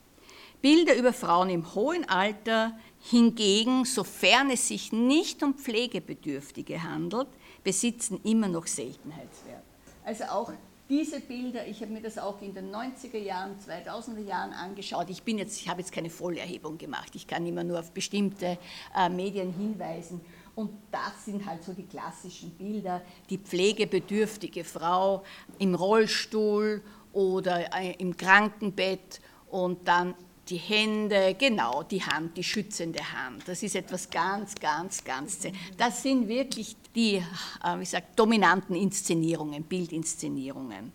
[0.60, 7.28] Bilder über Frauen im hohen Alter hingegen, sofern es sich nicht um Pflegebedürftige handelt,
[7.64, 9.62] besitzen immer noch Seltenheitswert.
[10.04, 10.52] Also auch
[10.88, 15.10] diese Bilder, ich habe mir das auch in den 90er Jahren, 2000er Jahren angeschaut.
[15.10, 18.58] Ich, bin jetzt, ich habe jetzt keine Vollerhebung gemacht, ich kann immer nur auf bestimmte
[18.96, 20.20] äh, Medien hinweisen.
[20.58, 25.22] Und das sind halt so die klassischen Bilder, die pflegebedürftige Frau
[25.60, 29.20] im Rollstuhl oder äh, im Krankenbett
[29.52, 30.16] und dann
[30.48, 33.46] die Hände, genau, die Hand, die schützende Hand.
[33.46, 35.46] Das ist etwas ganz, ganz, ganz.
[35.76, 37.22] Das sind wirklich die,
[37.62, 40.92] äh, wie gesagt, dominanten Inszenierungen, Bildinszenierungen.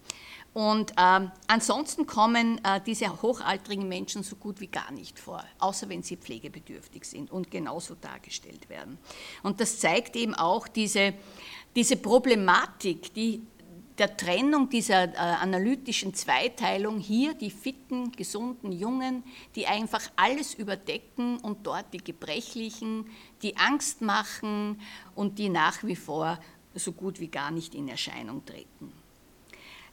[0.53, 5.89] Und ähm, ansonsten kommen äh, diese hochaltrigen Menschen so gut wie gar nicht vor, außer
[5.89, 8.99] wenn sie pflegebedürftig sind und genauso dargestellt werden.
[9.41, 11.13] Und das zeigt eben auch diese,
[11.75, 13.41] diese Problematik, die
[13.97, 19.23] der Trennung dieser äh, analytischen Zweiteilung hier die fitten, gesunden Jungen,
[19.55, 23.05] die einfach alles überdecken und dort die Gebrechlichen,
[23.41, 24.79] die Angst machen
[25.15, 26.39] und die nach wie vor
[26.73, 29.02] so gut wie gar nicht in Erscheinung treten.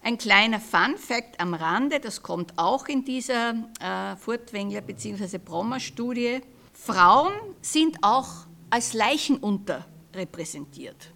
[0.02, 5.36] Ein kleiner Fun-Fact am Rande, das kommt auch in dieser äh, Furtwängler bzw.
[5.38, 6.40] Brommer-Studie.
[6.72, 11.12] Frauen sind auch als Leichen unterrepräsentiert.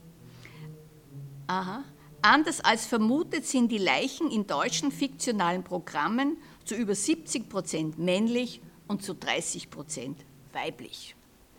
[1.46, 1.84] Aha.
[2.20, 8.60] Anders als vermutet sind die Leichen in deutschen fiktionalen Programmen zu über 70 Prozent männlich
[8.86, 11.16] und zu 30 Prozent weiblich.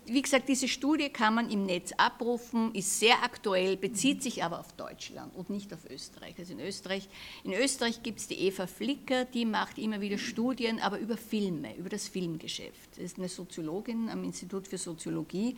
[0.08, 4.60] Wie gesagt, diese Studie kann man im Netz abrufen, ist sehr aktuell, bezieht sich aber
[4.60, 6.36] auf Deutschland und nicht auf Österreich.
[6.38, 7.10] Also in Österreich,
[7.44, 11.76] in Österreich gibt es die Eva Flicker, die macht immer wieder Studien, aber über Filme,
[11.76, 12.92] über das Filmgeschäft.
[12.92, 15.58] Das ist eine Soziologin am Institut für Soziologie,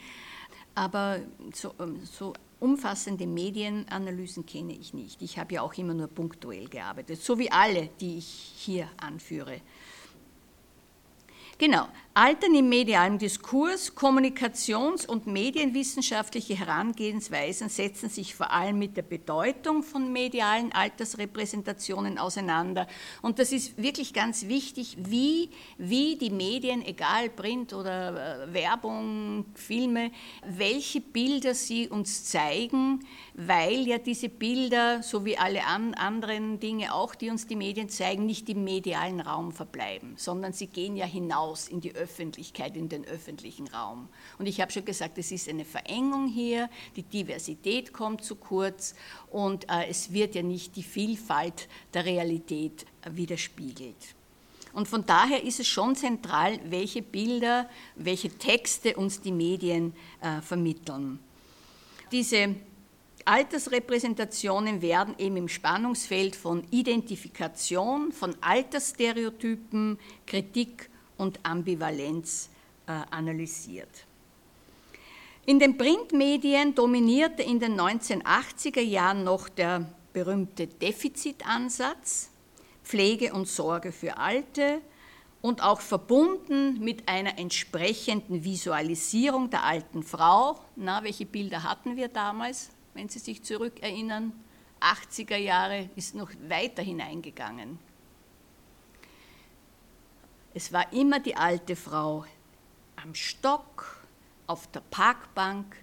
[0.75, 1.19] aber
[1.53, 5.21] so, ähm, so umfassende Medienanalysen kenne ich nicht.
[5.21, 9.61] Ich habe ja auch immer nur punktuell gearbeitet, so wie alle, die ich hier anführe.
[11.59, 11.87] Genau,
[12.19, 19.83] Altern im medialen Diskurs, Kommunikations- und medienwissenschaftliche Herangehensweisen setzen sich vor allem mit der Bedeutung
[19.83, 22.87] von medialen Altersrepräsentationen auseinander.
[23.21, 29.45] Und das ist wirklich ganz wichtig, wie, wie die Medien, egal Print oder äh, Werbung,
[29.53, 30.09] Filme,
[30.43, 37.13] welche Bilder sie uns zeigen, weil ja diese Bilder, so wie alle anderen Dinge auch,
[37.13, 41.67] die uns die Medien zeigen, nicht im medialen Raum verbleiben, sondern sie gehen ja hinaus
[41.67, 42.06] in die Öffentlichkeit.
[42.07, 44.07] Öffentlichkeit, in den öffentlichen Raum.
[44.39, 48.95] Und ich habe schon gesagt, es ist eine Verengung hier, die Diversität kommt zu kurz
[49.29, 54.15] und äh, es wird ja nicht die Vielfalt der Realität äh, widerspiegelt.
[54.71, 60.39] Und von daher ist es schon zentral, welche Bilder, welche Texte uns die Medien äh,
[60.41, 61.19] vermitteln.
[62.11, 62.55] Diese
[63.25, 72.49] Altersrepräsentationen werden eben im Spannungsfeld von Identifikation, von Altersstereotypen, Kritik und Ambivalenz
[72.87, 74.05] äh, analysiert.
[75.45, 82.29] In den Printmedien dominierte in den 1980er Jahren noch der berühmte Defizitansatz,
[82.83, 84.81] Pflege und Sorge für Alte
[85.41, 90.59] und auch verbunden mit einer entsprechenden Visualisierung der alten Frau.
[90.75, 94.33] Na, welche Bilder hatten wir damals, wenn Sie sich zurückerinnern?
[94.81, 97.79] 80er Jahre ist noch weiter hineingegangen.
[100.57, 102.25] Es war immer die alte Frau
[102.95, 103.95] am Stock,
[104.47, 105.75] auf der Parkbank,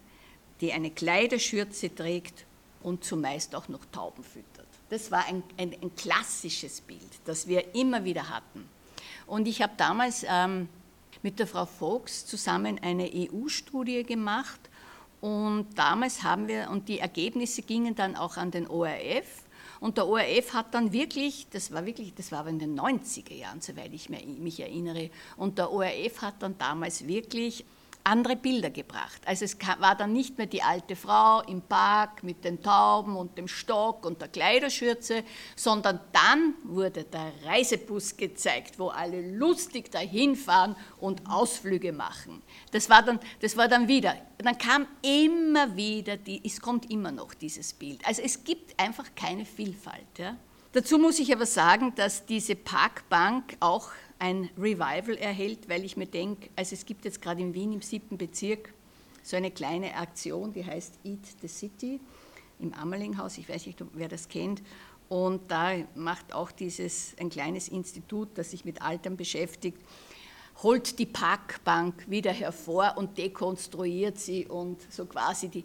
[0.60, 2.44] die eine Kleiderschürze trägt
[2.82, 4.66] und zumeist auch noch Tauben füttert.
[4.90, 8.68] Das war ein, ein, ein klassisches Bild, das wir immer wieder hatten.
[9.28, 10.68] Und ich habe damals ähm,
[11.22, 14.58] mit der Frau Fox zusammen eine EU-Studie gemacht
[15.20, 19.43] und damals haben wir, und die Ergebnisse gingen dann auch an den ORF,
[19.85, 23.35] und der ORF hat dann wirklich, das war wirklich, das war aber in den 90er
[23.35, 27.66] Jahren, soweit ich mich erinnere, und der ORF hat dann damals wirklich
[28.05, 29.23] andere Bilder gebracht.
[29.25, 33.38] Also es war dann nicht mehr die alte Frau im Park mit den Tauben und
[33.38, 35.25] dem Stock und der Kleiderschürze,
[35.57, 42.43] sondern dann wurde der Reisebus gezeigt, wo alle lustig dahin fahren und Ausflüge machen.
[42.73, 44.14] Das war dann, das war dann wieder.
[44.37, 48.07] Dann kam immer wieder, die, es kommt immer noch dieses Bild.
[48.07, 50.19] Also es gibt einfach keine Vielfalt.
[50.19, 50.37] Ja.
[50.73, 56.07] Dazu muss ich aber sagen, dass diese Parkbank auch ein Revival erhält, weil ich mir
[56.07, 58.72] denke, also es gibt jetzt gerade in Wien im siebten Bezirk
[59.22, 62.00] so eine kleine Aktion, die heißt Eat the City
[62.61, 64.62] im Ammerlinghaus, ich weiß nicht, wer das kennt.
[65.09, 69.79] Und da macht auch dieses ein kleines Institut, das sich mit Altern beschäftigt,
[70.62, 75.64] holt die Parkbank wieder hervor und dekonstruiert sie und so quasi die,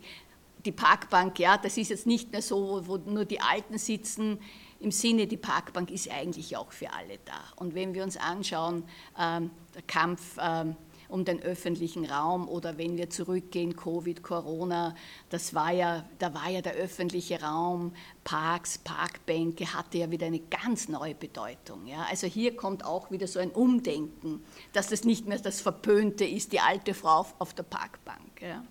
[0.65, 4.39] die Parkbank, ja, das ist jetzt nicht mehr so, wo nur die Alten sitzen,
[4.79, 7.41] im Sinne, die Parkbank ist eigentlich auch für alle da.
[7.57, 8.83] Und wenn wir uns anschauen,
[9.17, 10.75] ähm, der Kampf ähm,
[11.09, 14.95] um den öffentlichen Raum oder wenn wir zurückgehen, Covid, Corona,
[15.29, 20.39] das war ja, da war ja der öffentliche Raum, Parks, Parkbänke hatte ja wieder eine
[20.39, 21.87] ganz neue Bedeutung.
[21.87, 22.05] Ja.
[22.09, 26.53] Also hier kommt auch wieder so ein Umdenken, dass das nicht mehr das Verpönte ist,
[26.53, 28.41] die alte Frau auf der Parkbank.
[28.41, 28.63] Ja.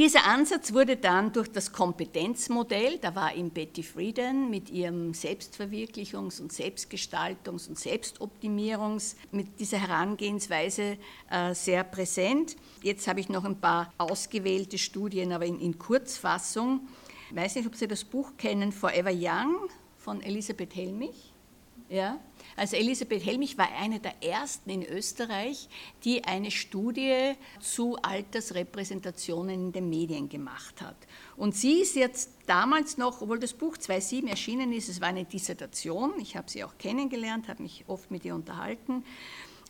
[0.00, 6.40] Dieser Ansatz wurde dann durch das Kompetenzmodell, da war eben Betty Friedan mit ihrem Selbstverwirklichungs-
[6.40, 10.96] und Selbstgestaltungs- und Selbstoptimierungs, mit dieser Herangehensweise
[11.30, 12.56] äh, sehr präsent.
[12.82, 16.88] Jetzt habe ich noch ein paar ausgewählte Studien, aber in, in Kurzfassung.
[17.28, 21.34] Ich weiß nicht, ob Sie das Buch kennen, Forever Young von Elisabeth Helmich.
[21.90, 22.18] Ja?
[22.60, 25.66] Also Elisabeth Helmich war eine der ersten in Österreich,
[26.04, 30.96] die eine Studie zu Altersrepräsentationen in den Medien gemacht hat.
[31.38, 35.24] Und sie ist jetzt damals noch, obwohl das Buch 2007 erschienen ist, es war eine
[35.24, 39.04] Dissertation, ich habe sie auch kennengelernt, habe mich oft mit ihr unterhalten,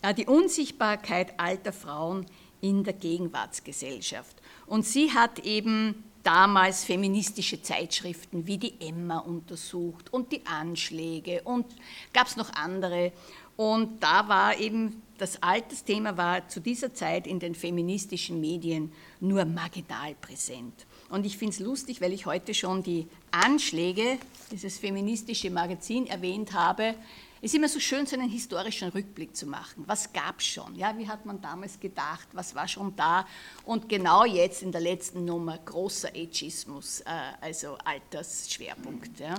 [0.02, 2.26] äh, die Unsichtbarkeit alter Frauen
[2.60, 4.34] in der Gegenwartsgesellschaft.
[4.66, 11.66] Und sie hat eben damals feministische Zeitschriften wie die Emma untersucht und die Anschläge und
[12.12, 13.12] gab es noch andere.
[13.56, 18.90] Und da war eben das Altersthema war zu dieser Zeit in den feministischen Medien
[19.20, 20.86] nur marginal präsent.
[21.10, 24.16] Und ich finde es lustig, weil ich heute schon die Anschläge,
[24.50, 26.94] dieses feministische Magazin erwähnt habe.
[27.42, 29.84] Es ist immer so schön, so einen historischen Rückblick zu machen.
[29.86, 30.74] Was gab es schon?
[30.76, 32.28] Ja, wie hat man damals gedacht?
[32.34, 33.26] Was war schon da?
[33.64, 37.06] Und genau jetzt in der letzten Nummer großer Ageismus, äh,
[37.40, 39.20] also Altersschwerpunkt.
[39.20, 39.36] Ja.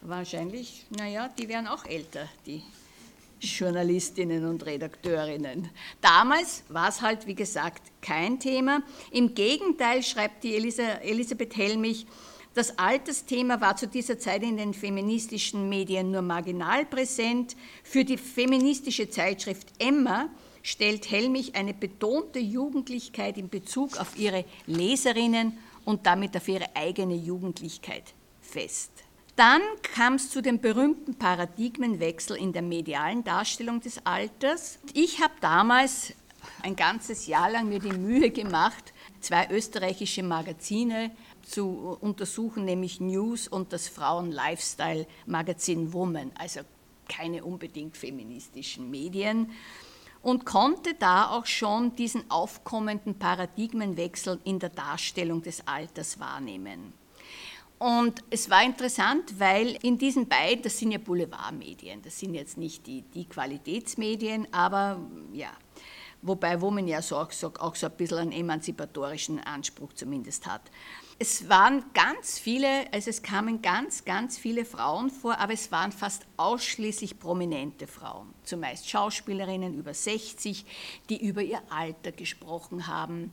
[0.00, 2.62] Wahrscheinlich, naja, die wären auch älter, die
[3.38, 5.68] Journalistinnen und Redakteurinnen.
[6.00, 8.82] Damals war es halt, wie gesagt, kein Thema.
[9.10, 12.06] Im Gegenteil schreibt die Elisa, Elisabeth Helmich,
[12.54, 17.56] das Altersthema war zu dieser Zeit in den feministischen Medien nur marginal präsent.
[17.82, 20.28] Für die feministische Zeitschrift Emma
[20.62, 27.14] stellt Helmich eine betonte Jugendlichkeit in Bezug auf ihre Leserinnen und damit auf ihre eigene
[27.14, 28.90] Jugendlichkeit fest.
[29.34, 34.78] Dann kam es zu dem berühmten Paradigmenwechsel in der medialen Darstellung des Alters.
[34.92, 36.12] Ich habe damals
[36.62, 41.10] ein ganzes Jahr lang mir die Mühe gemacht, zwei österreichische Magazine
[41.42, 46.60] zu untersuchen, nämlich News und das Frauen-Lifestyle-Magazin Woman, also
[47.08, 49.50] keine unbedingt feministischen Medien,
[50.22, 56.92] und konnte da auch schon diesen aufkommenden Paradigmenwechsel in der Darstellung des Alters wahrnehmen.
[57.78, 62.56] Und es war interessant, weil in diesen beiden, das sind ja Boulevardmedien, das sind jetzt
[62.56, 65.00] nicht die, die Qualitätsmedien, aber
[65.32, 65.50] ja,
[66.22, 70.62] wobei Woman ja so auch, so, auch so ein bisschen einen emanzipatorischen Anspruch zumindest hat.
[71.18, 75.92] Es waren ganz viele, also es kamen ganz, ganz viele Frauen vor, aber es waren
[75.92, 80.64] fast ausschließlich prominente Frauen, zumeist Schauspielerinnen über 60,
[81.10, 83.30] die über ihr Alter gesprochen haben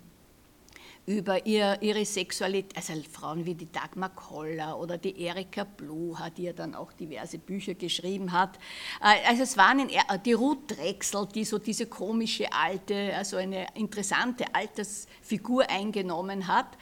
[1.10, 6.43] über ihr, ihre Sexualität, also Frauen wie die Dagmar Koller oder die Erika Bluha, die
[6.43, 8.60] ja dann auch diverse Bücher geschrieben hat.
[9.01, 9.89] Äh, also es waren
[10.24, 16.78] die Ruth Drechsel, die so diese komische alte, also eine interessante Altersfigur eingenommen hat.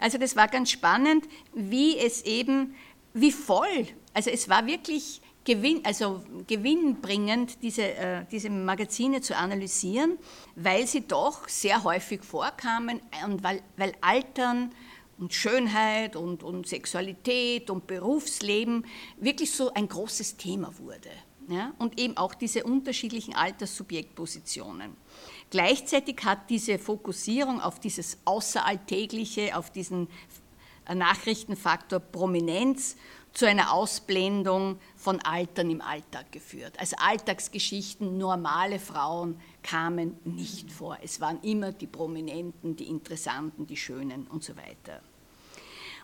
[0.00, 2.74] Also das war ganz spannend, wie es eben,
[3.14, 10.18] wie voll, also es war wirklich Gewinn, also gewinnbringend, diese, äh, diese Magazine zu analysieren,
[10.56, 14.72] weil sie doch sehr häufig vorkamen und weil, weil Altern
[15.16, 18.84] und Schönheit und, und Sexualität und Berufsleben
[19.16, 21.08] wirklich so ein großes Thema wurde.
[21.48, 21.72] Ja?
[21.78, 24.98] Und eben auch diese unterschiedlichen Alterssubjektpositionen.
[25.48, 30.08] Gleichzeitig hat diese Fokussierung auf dieses Außeralltägliche, auf diesen
[30.94, 32.96] Nachrichtenfaktor Prominenz
[33.38, 36.74] zu einer Ausblendung von Altern im Alltag geführt.
[36.76, 40.98] Also Alltagsgeschichten, normale Frauen kamen nicht vor.
[41.04, 45.00] Es waren immer die Prominenten, die Interessanten, die Schönen und so weiter.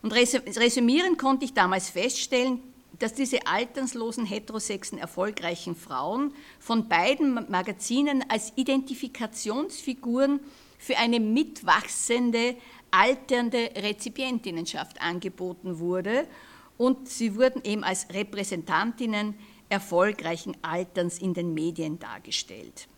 [0.03, 2.63] Und resümieren konnte ich damals feststellen,
[3.01, 10.39] dass diese alternslosen, heterosexen, erfolgreichen Frauen von beiden Magazinen als Identifikationsfiguren
[10.79, 12.55] für eine mitwachsende,
[12.93, 16.29] alternde Rezipientinnenschaft angeboten wurde
[16.77, 19.35] und sie wurden eben als Repräsentantinnen
[19.69, 22.89] erfolgreichen Alterns in den Medien dargestellt.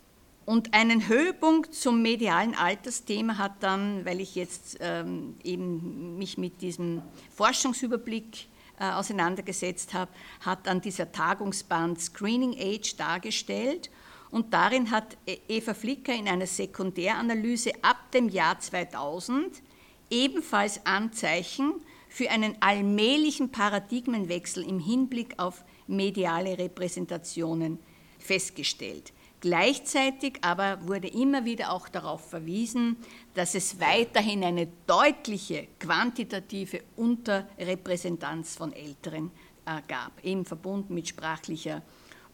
[0.44, 6.62] Und einen Höhepunkt zum medialen Altersthema hat dann, weil ich jetzt ähm, eben mich mit
[6.62, 7.02] diesem
[7.34, 8.46] Forschungsüberblick
[8.78, 10.10] äh, auseinandergesetzt habe,
[10.40, 13.90] hat dann dieser Tagungsband Screening Age dargestellt.
[14.30, 19.62] Und darin hat e-, Eva Flicker in einer Sekundäranalyse ab dem Jahr 2000
[20.10, 21.74] ebenfalls Anzeichen
[22.08, 27.78] für einen allmählichen Paradigmenwechsel im Hinblick auf mediale Repräsentationen
[28.18, 29.12] festgestellt.
[29.40, 32.96] Gleichzeitig aber wurde immer wieder auch darauf verwiesen,
[33.34, 39.30] dass es weiterhin eine deutliche quantitative Unterrepräsentanz von Älteren
[39.66, 41.82] äh, gab, eben verbunden mit sprachlicher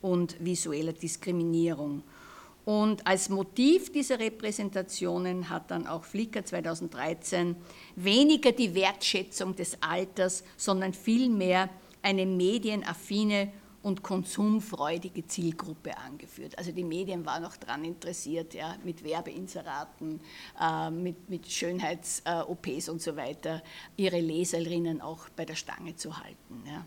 [0.00, 2.02] und visueller Diskriminierung.
[2.64, 7.56] Und als Motiv dieser Repräsentationen hat dann auch Flickr 2013
[7.96, 11.68] weniger die Wertschätzung des Alters, sondern vielmehr
[12.02, 13.52] eine medienaffine
[13.82, 16.56] und konsumfreudige Zielgruppe angeführt.
[16.56, 20.20] Also die Medien waren auch daran interessiert, ja, mit Werbeinseraten,
[20.60, 23.62] äh, mit, mit Schönheits-OPs äh, und so weiter,
[23.96, 26.62] ihre Leserinnen auch bei der Stange zu halten.
[26.64, 26.84] Ja.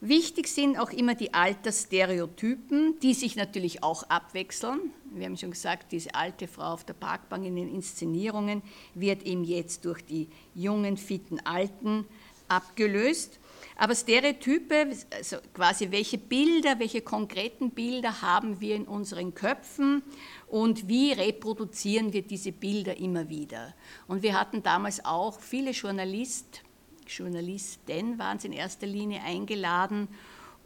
[0.00, 4.92] Wichtig sind auch immer die Altersstereotypen, die sich natürlich auch abwechseln.
[5.14, 8.62] Wir haben schon gesagt, diese alte Frau auf der Parkbank in den Inszenierungen
[8.94, 12.04] wird eben jetzt durch die jungen, fitten Alten
[12.46, 13.38] abgelöst.
[13.78, 20.02] Aber Stereotype, also quasi welche Bilder, welche konkreten Bilder haben wir in unseren Köpfen
[20.46, 23.74] und wie reproduzieren wir diese Bilder immer wieder.
[24.08, 26.62] Und wir hatten damals auch viele Journalist,
[27.06, 30.08] Journalisten waren es in erster Linie eingeladen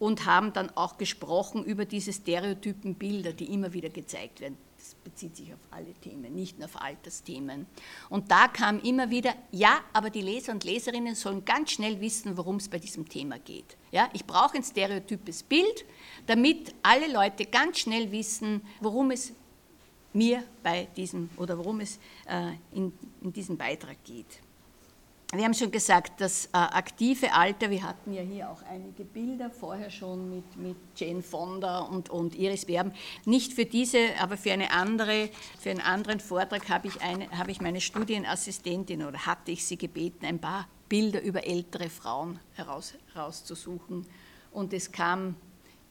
[0.01, 4.57] und haben dann auch gesprochen über diese Stereotypenbilder, die immer wieder gezeigt werden.
[4.79, 7.67] Das bezieht sich auf alle Themen, nicht nur auf Altersthemen.
[8.09, 12.39] Und da kam immer wieder, ja, aber die Leser und Leserinnen sollen ganz schnell wissen,
[12.39, 13.77] worum es bei diesem Thema geht.
[13.93, 15.85] Ja, ich brauche ein stereotypes Bild,
[16.27, 19.35] damit alle Leute ganz schnell wissen, worum es
[20.15, 24.41] mir bei diesem oder worum es äh, in, in diesem Beitrag geht.
[25.33, 29.49] Wir haben schon gesagt, das äh, aktive Alter, wir hatten ja hier auch einige Bilder
[29.49, 32.93] vorher schon mit, mit Jane Fonda und, und Iris Berben.
[33.27, 37.53] Nicht für diese, aber für, eine andere, für einen anderen Vortrag habe ich, eine, habe
[37.53, 42.95] ich meine Studienassistentin oder hatte ich sie gebeten, ein paar Bilder über ältere Frauen heraus,
[43.13, 44.09] herauszusuchen.
[44.51, 45.37] Und es kam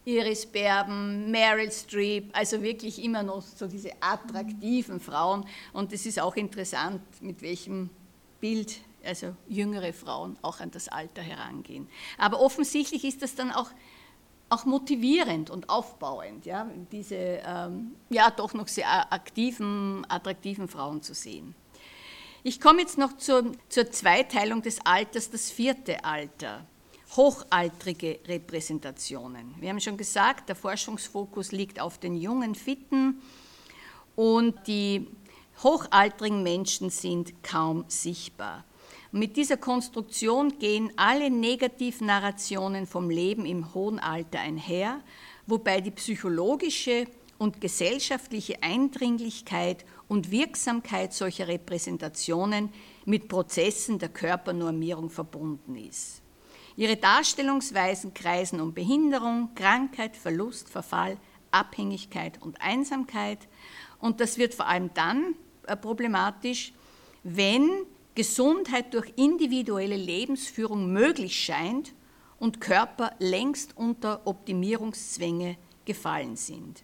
[0.03, 5.45] Iris Berben, Meryl Streep, also wirklich immer noch so diese attraktiven Frauen.
[5.71, 7.89] Und es ist auch interessant, mit welchem
[8.41, 11.87] Bild also jüngere Frauen auch an das Alter herangehen.
[12.17, 13.69] Aber offensichtlich ist das dann auch,
[14.49, 21.13] auch motivierend und aufbauend, ja, diese ähm, ja doch noch sehr aktiven, attraktiven Frauen zu
[21.13, 21.55] sehen.
[22.41, 26.65] Ich komme jetzt noch zur, zur Zweiteilung des Alters, das vierte Alter.
[27.15, 29.55] Hochaltrige Repräsentationen.
[29.59, 33.21] Wir haben schon gesagt, der Forschungsfokus liegt auf den jungen Fitten
[34.15, 35.07] und die
[35.63, 38.63] hochaltrigen Menschen sind kaum sichtbar.
[39.11, 45.01] Mit dieser Konstruktion gehen alle Negativnarrationen vom Leben im hohen Alter einher,
[45.47, 47.07] wobei die psychologische
[47.39, 52.71] und gesellschaftliche Eindringlichkeit und Wirksamkeit solcher Repräsentationen
[53.05, 56.21] mit Prozessen der Körpernormierung verbunden ist.
[56.75, 61.17] Ihre Darstellungsweisen kreisen um Behinderung, Krankheit, Verlust, Verfall,
[61.49, 63.39] Abhängigkeit und Einsamkeit.
[63.99, 65.33] Und das wird vor allem dann
[65.65, 66.73] äh, problematisch,
[67.23, 67.69] wenn
[68.19, 71.93] Gesundheit durch individuelle Lebensführung möglich scheint
[72.37, 75.55] und Körper längst unter Optimierungszwänge
[75.85, 76.83] gefallen sind.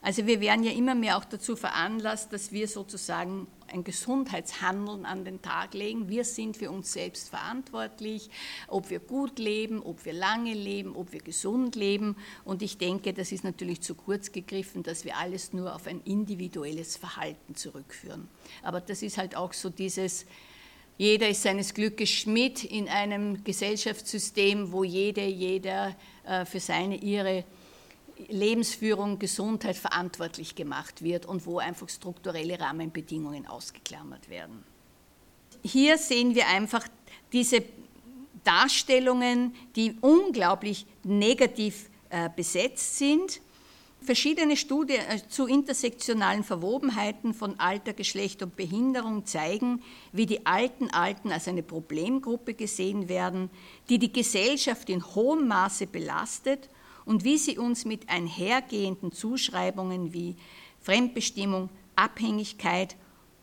[0.00, 5.24] Also wir werden ja immer mehr auch dazu veranlasst, dass wir sozusagen ein Gesundheitshandeln an
[5.24, 6.08] den Tag legen.
[6.08, 8.30] Wir sind für uns selbst verantwortlich,
[8.68, 12.14] ob wir gut leben, ob wir lange leben, ob wir gesund leben.
[12.44, 16.00] Und ich denke, das ist natürlich zu kurz gegriffen, dass wir alles nur auf ein
[16.04, 18.28] individuelles Verhalten zurückführen.
[18.62, 20.26] Aber das ist halt auch so dieses,
[20.98, 25.94] jeder ist seines Glückes Schmied in einem Gesellschaftssystem, wo jede, jeder
[26.24, 27.44] äh, für seine, ihre
[28.28, 34.64] Lebensführung, Gesundheit verantwortlich gemacht wird und wo einfach strukturelle Rahmenbedingungen ausgeklammert werden.
[35.62, 36.86] Hier sehen wir einfach
[37.32, 37.62] diese
[38.42, 43.40] Darstellungen, die unglaublich negativ äh, besetzt sind
[44.06, 49.82] Verschiedene Studien äh, zu intersektionalen Verwobenheiten von Alter, Geschlecht und Behinderung zeigen,
[50.12, 53.50] wie die alten Alten als eine Problemgruppe gesehen werden,
[53.88, 56.70] die die Gesellschaft in hohem Maße belastet
[57.04, 60.36] und wie sie uns mit einhergehenden Zuschreibungen wie
[60.80, 62.94] Fremdbestimmung, Abhängigkeit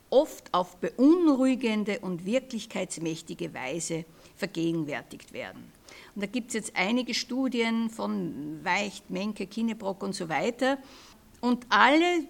[0.09, 4.05] oft auf beunruhigende und wirklichkeitsmächtige Weise
[4.37, 5.72] vergegenwärtigt werden.
[6.15, 10.77] Und da gibt es jetzt einige Studien von Weicht, Menke, Kinnebrock und so weiter.
[11.41, 12.25] Und alle,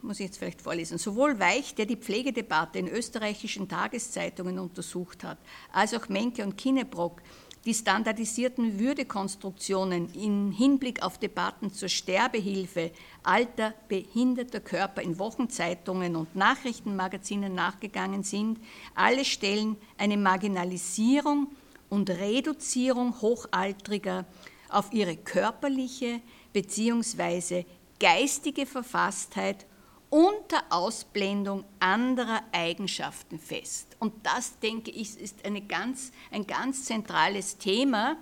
[0.00, 5.38] muss ich jetzt vielleicht vorlesen, sowohl Weicht, der die Pflegedebatte in österreichischen Tageszeitungen untersucht hat,
[5.72, 7.20] als auch Menke und Kinnebrock,
[7.64, 12.92] die standardisierten Würdekonstruktionen im Hinblick auf Debatten zur Sterbehilfe
[13.24, 18.60] alter, behinderter Körper in Wochenzeitungen und Nachrichtenmagazinen nachgegangen sind,
[18.94, 21.48] alle stellen eine Marginalisierung
[21.88, 24.24] und Reduzierung Hochaltriger
[24.68, 26.20] auf ihre körperliche
[26.52, 27.64] bzw.
[27.98, 29.66] geistige Verfasstheit
[30.10, 33.96] unter Ausblendung anderer Eigenschaften fest.
[33.98, 38.16] Und das, denke ich, ist eine ganz, ein ganz zentrales Thema,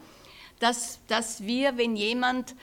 [0.61, 2.55] dass, dass wir, wenn jemand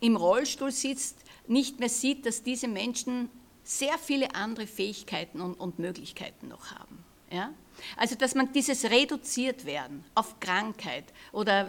[0.00, 3.28] im Rollstuhl sitzt, nicht mehr sieht, dass diese Menschen
[3.64, 7.04] sehr viele andere Fähigkeiten und, und Möglichkeiten noch haben.
[7.30, 7.52] Ja?
[7.96, 11.68] Also dass man dieses reduziert werden auf Krankheit oder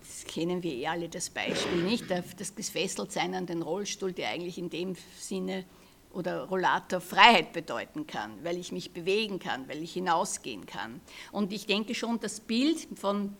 [0.00, 4.58] das kennen wir eh alle das Beispiel nicht, das Gefesseltsein an den Rollstuhl, der eigentlich
[4.58, 5.64] in dem Sinne
[6.12, 11.00] oder Rollator Freiheit bedeuten kann, weil ich mich bewegen kann, weil ich hinausgehen kann.
[11.32, 13.36] Und ich denke schon, das Bild von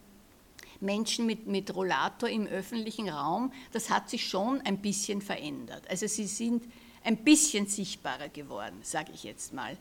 [0.80, 5.88] Menschen mit, mit Rollator im öffentlichen Raum, das hat sich schon ein bisschen verändert.
[5.88, 6.64] Also sie sind
[7.04, 9.76] ein bisschen sichtbarer geworden, sage ich jetzt mal.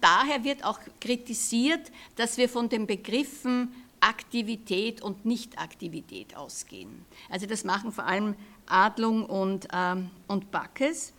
[0.00, 7.06] Daher wird auch kritisiert, dass wir von den Begriffen Aktivität und Nichtaktivität ausgehen.
[7.30, 8.34] Also das machen vor allem
[8.66, 11.12] Adlung und, ähm, und Backes,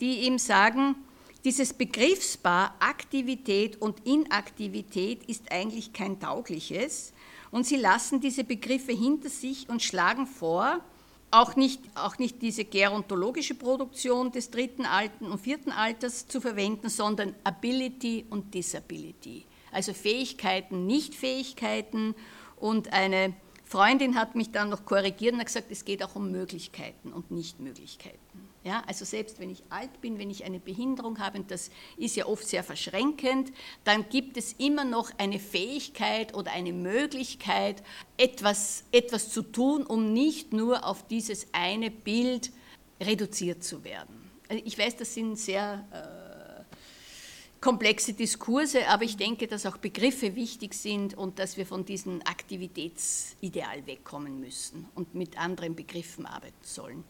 [0.00, 0.96] die eben sagen,
[1.44, 7.12] dieses Begriffspaar Aktivität und Inaktivität ist eigentlich kein taugliches
[7.50, 10.80] und sie lassen diese Begriffe hinter sich und schlagen vor,
[11.32, 16.88] auch nicht, auch nicht diese gerontologische Produktion des dritten alten und vierten Alters zu verwenden,
[16.88, 19.46] sondern Ability und Disability.
[19.72, 22.14] Also Fähigkeiten, Nichtfähigkeiten
[22.56, 26.30] und eine Freundin hat mich dann noch korrigiert und hat gesagt, es geht auch um
[26.30, 28.21] Möglichkeiten und Nichtmöglichkeiten.
[28.64, 32.14] Ja, also selbst wenn ich alt bin, wenn ich eine Behinderung habe, und das ist
[32.14, 33.52] ja oft sehr verschränkend,
[33.82, 37.82] dann gibt es immer noch eine Fähigkeit oder eine Möglichkeit,
[38.16, 42.52] etwas, etwas zu tun, um nicht nur auf dieses eine Bild
[43.00, 44.30] reduziert zu werden.
[44.48, 46.76] Also ich weiß, das sind sehr äh,
[47.60, 52.20] komplexe Diskurse, aber ich denke, dass auch Begriffe wichtig sind und dass wir von diesem
[52.22, 57.02] Aktivitätsideal wegkommen müssen und mit anderen Begriffen arbeiten sollen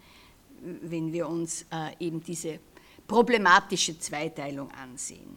[0.83, 2.59] wenn wir uns äh, eben diese
[3.07, 5.37] problematische Zweiteilung ansehen.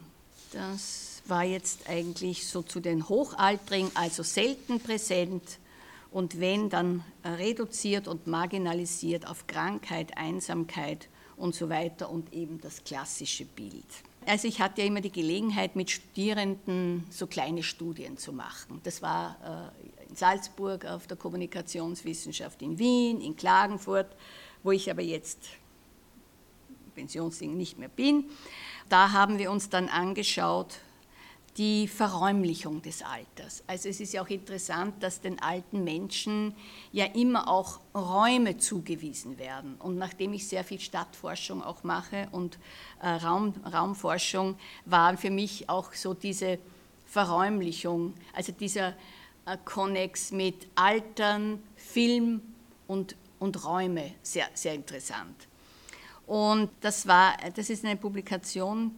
[0.51, 5.59] Das war jetzt eigentlich so zu den Hochaltrigen, also selten präsent
[6.11, 12.61] und wenn dann äh, reduziert und marginalisiert auf Krankheit, Einsamkeit und so weiter und eben
[12.61, 13.83] das klassische Bild.
[14.25, 18.79] Also ich hatte ja immer die Gelegenheit, mit Studierenden so kleine Studien zu machen.
[18.83, 24.15] Das war äh, in Salzburg auf der Kommunikationswissenschaft in Wien, in Klagenfurt
[24.65, 25.39] wo ich aber jetzt
[26.95, 28.25] Pensionsding nicht mehr bin.
[28.89, 30.79] Da haben wir uns dann angeschaut,
[31.57, 33.63] die Verräumlichung des Alters.
[33.67, 36.53] Also es ist ja auch interessant, dass den alten Menschen
[36.91, 39.75] ja immer auch Räume zugewiesen werden.
[39.75, 42.57] Und nachdem ich sehr viel Stadtforschung auch mache und
[43.01, 46.59] äh, Raum, Raumforschung, war für mich auch so diese
[47.05, 48.89] Verräumlichung, also dieser
[49.45, 52.41] äh, Konnex mit Altern, Film
[52.87, 55.47] und und Räume sehr, sehr interessant.
[56.25, 58.95] Und das, war, das ist eine Publikation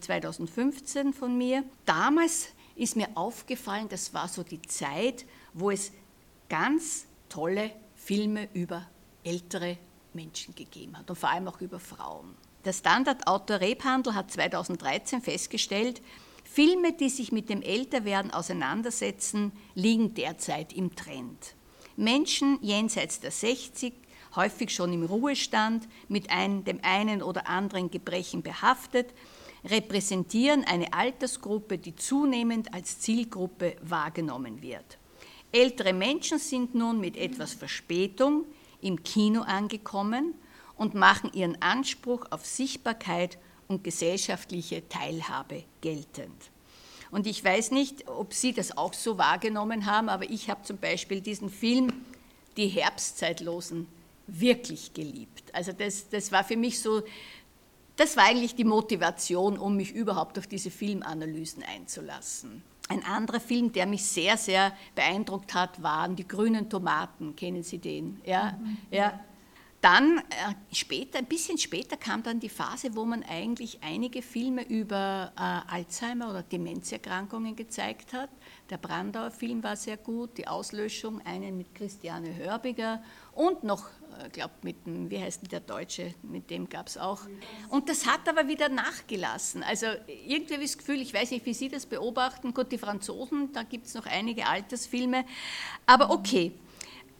[0.00, 1.64] 2015 äh, von mir.
[1.84, 5.92] Damals ist mir aufgefallen, das war so die Zeit, wo es
[6.48, 8.86] ganz tolle Filme über
[9.24, 9.78] ältere
[10.12, 12.34] Menschen gegeben hat und vor allem auch über Frauen.
[12.64, 16.02] Der Standardautor Rebhandel hat 2013 festgestellt,
[16.44, 21.54] Filme, die sich mit dem Älterwerden auseinandersetzen, liegen derzeit im Trend.
[22.00, 23.92] Menschen jenseits der 60,
[24.34, 29.12] häufig schon im Ruhestand, mit ein, dem einen oder anderen Gebrechen behaftet,
[29.64, 34.98] repräsentieren eine Altersgruppe, die zunehmend als Zielgruppe wahrgenommen wird.
[35.52, 38.44] Ältere Menschen sind nun mit etwas Verspätung
[38.80, 40.34] im Kino angekommen
[40.76, 43.38] und machen ihren Anspruch auf Sichtbarkeit
[43.68, 46.49] und gesellschaftliche Teilhabe geltend.
[47.10, 50.78] Und ich weiß nicht, ob Sie das auch so wahrgenommen haben, aber ich habe zum
[50.78, 51.92] Beispiel diesen Film
[52.56, 53.86] Die Herbstzeitlosen
[54.26, 55.44] wirklich geliebt.
[55.52, 57.02] Also das, das war für mich so,
[57.96, 62.62] das war eigentlich die Motivation, um mich überhaupt auf diese Filmanalysen einzulassen.
[62.88, 67.36] Ein anderer Film, der mich sehr, sehr beeindruckt hat, waren Die grünen Tomaten.
[67.36, 68.20] Kennen Sie den?
[68.24, 68.76] Ja, mhm.
[68.90, 69.20] ja.
[69.80, 74.62] Dann äh, später, ein bisschen später kam dann die Phase, wo man eigentlich einige Filme
[74.68, 78.28] über äh, Alzheimer oder Demenzerkrankungen gezeigt hat.
[78.68, 83.02] Der Brandauer Film war sehr gut, die Auslöschung, einen mit Christiane Hörbiger
[83.32, 83.86] und noch,
[84.22, 87.22] äh, glaube, mit dem, wie heißt denn der Deutsche, mit dem gab es auch.
[87.70, 89.62] Und das hat aber wieder nachgelassen.
[89.62, 89.86] Also
[90.26, 93.50] irgendwie habe ich das Gefühl, ich weiß nicht, wie Sie das beobachten, gut, die Franzosen,
[93.54, 95.24] da gibt es noch einige Altersfilme,
[95.86, 96.52] aber okay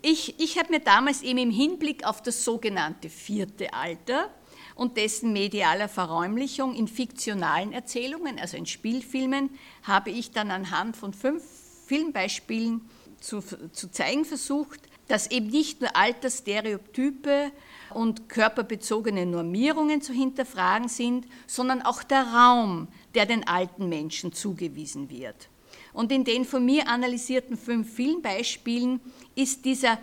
[0.03, 4.31] ich, ich habe mir damals eben im Hinblick auf das sogenannte vierte Alter
[4.75, 9.51] und dessen medialer Verräumlichung in fiktionalen Erzählungen, also in Spielfilmen,
[9.83, 11.43] habe ich dann anhand von fünf
[11.87, 12.89] Filmbeispielen
[13.21, 17.53] zu, zu zeigen versucht, dass eben nicht nur Altersstereotype
[17.93, 25.11] und körperbezogene Normierungen zu hinterfragen sind, sondern auch der Raum, der den alten Menschen zugewiesen
[25.11, 25.50] wird.
[25.93, 29.01] Und in den von mir analysierten fünf Filmbeispielen
[29.35, 29.99] ist dieser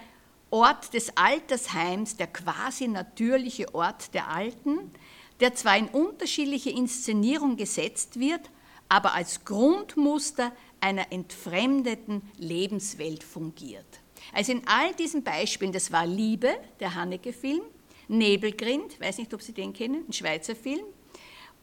[0.49, 4.91] Ort des Altersheims der quasi natürliche Ort der Alten,
[5.39, 8.49] der zwar in unterschiedliche Inszenierung gesetzt wird,
[8.89, 13.85] aber als Grundmuster einer entfremdeten Lebenswelt fungiert.
[14.33, 17.61] Also in all diesen Beispielen, das war Liebe, der Haneke-Film,
[18.07, 20.85] Nebelgrind, weiß nicht, ob Sie den kennen, ein Schweizer Film,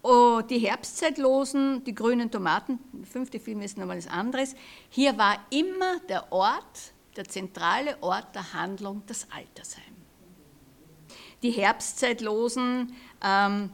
[0.07, 2.79] Oh, die Herbstzeitlosen, die grünen Tomaten,
[3.11, 4.55] fünfte Film ist nochmal was anderes.
[4.91, 9.97] Hier war immer der Ort, der zentrale Ort der Handlung das Altersheim.
[11.43, 13.71] Die Herbstzeitlosen, ähm,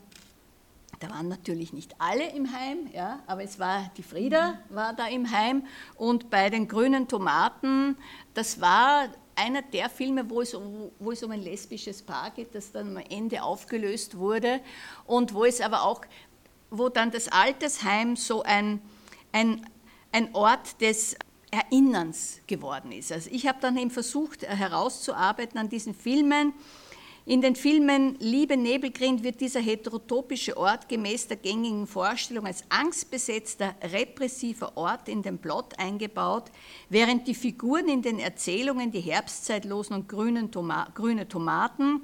[1.01, 5.09] Da waren natürlich nicht alle im Heim, ja, aber es war die Frieda war da
[5.09, 5.67] im Heim
[5.97, 7.97] und bei den grünen Tomaten,
[8.35, 9.09] das war
[9.41, 10.55] einer der Filme, wo es,
[10.99, 14.61] wo es um ein lesbisches Paar geht, das dann am Ende aufgelöst wurde
[15.07, 16.03] und wo es aber auch,
[16.71, 18.81] wo dann das Altersheim so ein,
[19.33, 19.67] ein,
[20.13, 21.17] ein Ort des
[21.51, 23.11] Erinnerns geworden ist.
[23.11, 26.53] Also ich habe dann eben versucht herauszuarbeiten an diesen Filmen,
[27.27, 33.75] in den Filmen Liebe Nebelgrind wird dieser heterotopische Ort gemäß der gängigen Vorstellung als angstbesetzter,
[33.93, 36.45] repressiver Ort in den Plot eingebaut,
[36.89, 42.03] während die Figuren in den Erzählungen die herbstzeitlosen und grünen Toma grüne Tomaten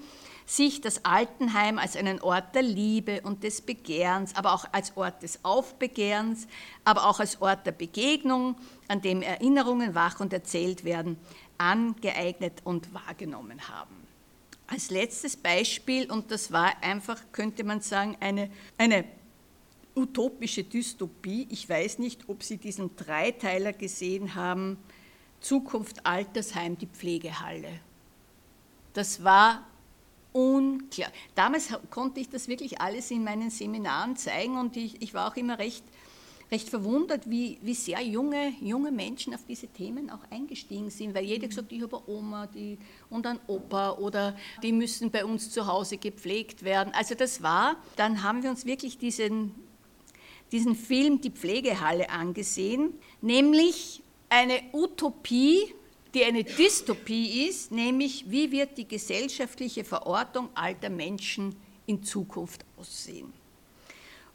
[0.48, 5.24] sich das Altenheim als einen Ort der Liebe und des Begehrens, aber auch als Ort
[5.24, 6.46] des Aufbegehrens,
[6.84, 8.54] aber auch als Ort der Begegnung,
[8.86, 11.18] an dem Erinnerungen wach und erzählt werden,
[11.58, 13.95] angeeignet und wahrgenommen haben
[14.66, 19.04] als letztes Beispiel, und das war einfach, könnte man sagen, eine, eine
[19.94, 21.46] utopische Dystopie.
[21.50, 24.76] Ich weiß nicht, ob Sie diesen Dreiteiler gesehen haben,
[25.40, 27.80] Zukunft Altersheim, die Pflegehalle.
[28.92, 29.66] Das war
[30.32, 31.10] unklar.
[31.34, 35.36] Damals konnte ich das wirklich alles in meinen Seminaren zeigen und ich, ich war auch
[35.36, 35.84] immer recht
[36.50, 41.24] recht verwundert, wie, wie sehr junge, junge Menschen auf diese Themen auch eingestiegen sind, weil
[41.24, 42.78] jeder gesagt ich habe eine Oma die,
[43.10, 46.92] und einen Opa oder die müssen bei uns zu Hause gepflegt werden.
[46.94, 49.54] Also das war, dann haben wir uns wirklich diesen,
[50.52, 55.74] diesen Film Die Pflegehalle angesehen, nämlich eine Utopie,
[56.14, 63.32] die eine Dystopie ist, nämlich wie wird die gesellschaftliche Verortung alter Menschen in Zukunft aussehen.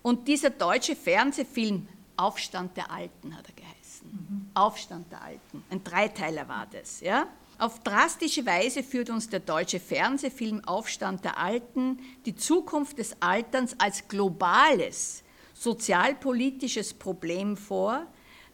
[0.02, 1.88] Und dieser deutsche Fernsehfilm
[2.22, 4.08] Aufstand der Alten hat er geheißen.
[4.12, 4.52] Mhm.
[4.54, 5.64] Aufstand der Alten.
[5.70, 7.02] Ein Dreiteiler war das.
[7.02, 7.28] Ja?
[7.58, 13.76] Auf drastische Weise führt uns der deutsche Fernsehfilm Aufstand der Alten die Zukunft des Alterns
[13.80, 18.06] als globales sozialpolitisches Problem vor,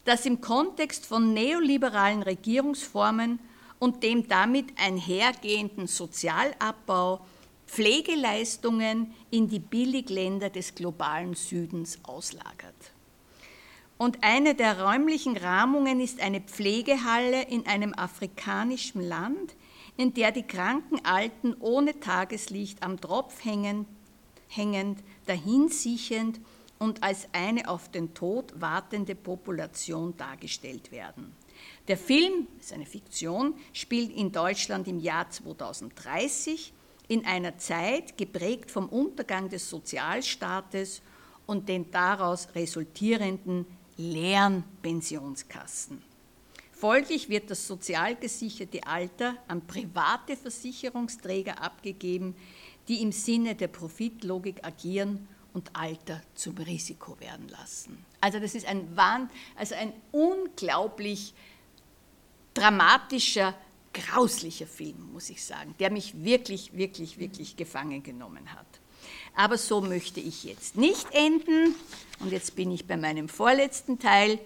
[0.03, 3.39] das im Kontext von neoliberalen Regierungsformen
[3.79, 7.21] und dem damit einhergehenden Sozialabbau
[7.65, 12.96] Pflegeleistungen in die Billigländer des globalen Südens auslagert.
[13.97, 19.55] Und eine der räumlichen Rahmungen ist eine Pflegehalle in einem afrikanischen Land,
[19.97, 23.87] in der die kranken Alten ohne Tageslicht am Tropf hängend,
[24.49, 26.39] hängend dahinsiechend
[26.77, 31.35] und als eine auf den Tod wartende Population dargestellt werden.
[31.87, 36.71] Der Film, ist eine Fiktion, spielt in Deutschland im Jahr 2030
[37.07, 41.01] in einer Zeit geprägt vom Untergang des Sozialstaates
[41.47, 43.65] und den daraus resultierenden
[43.97, 46.01] leeren Pensionskassen.
[46.71, 52.35] Folglich wird das sozial gesicherte Alter an private Versicherungsträger abgegeben,
[52.87, 58.05] die im Sinne der Profitlogik agieren und Alter zum Risiko werden lassen.
[58.21, 58.87] Also das ist ein,
[59.55, 61.33] also ein unglaublich
[62.53, 63.55] dramatischer,
[63.93, 68.67] grauslicher Film, muss ich sagen, der mich wirklich, wirklich, wirklich gefangen genommen hat.
[69.35, 71.75] Aber so möchte ich jetzt nicht enden.
[72.19, 74.39] Und jetzt bin ich bei meinem vorletzten Teil.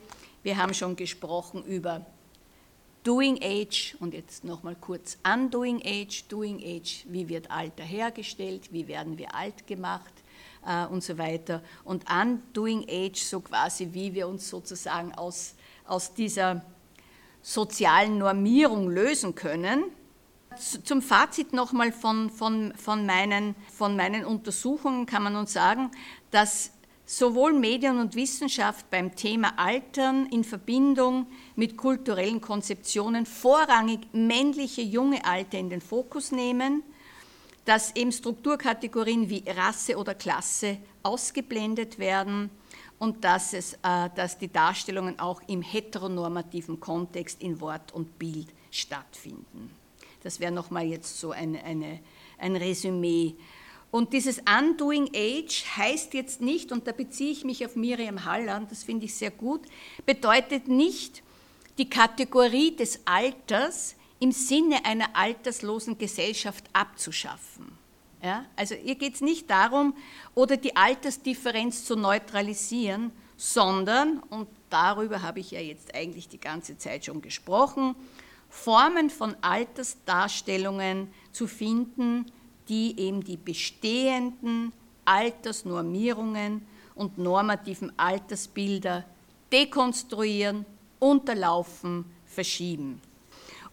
[0.44, 2.06] Wir haben schon gesprochen über
[3.04, 6.26] Doing Age und jetzt nochmal kurz Undoing Age.
[6.28, 10.14] Doing Age, wie wird Alter hergestellt, wie werden wir alt gemacht
[10.68, 11.64] äh, und so weiter.
[11.84, 15.56] Und Undoing Age, so quasi, wie wir uns sozusagen aus,
[15.88, 16.64] aus dieser
[17.42, 19.86] sozialen Normierung lösen können.
[20.58, 25.92] Zum Fazit nochmal von, von, von, meinen, von meinen Untersuchungen kann man uns sagen,
[26.30, 26.72] dass
[27.06, 35.24] sowohl Medien und Wissenschaft beim Thema Altern in Verbindung mit kulturellen Konzeptionen vorrangig männliche junge
[35.26, 36.84] Alter in den Fokus nehmen,
[37.66, 42.50] dass eben Strukturkategorien wie Rasse oder Klasse ausgeblendet werden
[42.98, 48.48] und dass, es, äh, dass die Darstellungen auch im heteronormativen Kontext in Wort und Bild
[48.70, 49.81] stattfinden.
[50.24, 52.00] Das wäre nochmal jetzt so ein, eine,
[52.38, 53.36] ein Resümee.
[53.92, 58.72] Und dieses Undoing Age heißt jetzt nicht, und da beziehe ich mich auf Miriam Halland,
[58.72, 59.62] das finde ich sehr gut,
[60.06, 61.24] bedeutet nicht
[61.78, 67.78] die Kategorie des Alters im Sinne einer alterslosen Gesellschaft abzuschaffen.
[68.24, 68.46] Ja?
[68.56, 69.96] Also hier geht es nicht darum,
[70.36, 76.78] oder die Altersdifferenz zu neutralisieren, sondern, und darüber habe ich ja jetzt eigentlich die ganze
[76.78, 77.96] Zeit schon gesprochen,
[78.52, 82.26] Formen von Altersdarstellungen zu finden,
[82.68, 84.74] die eben die bestehenden
[85.06, 89.06] Altersnormierungen und normativen Altersbilder
[89.52, 90.66] dekonstruieren,
[91.00, 93.02] unterlaufen, verschieben.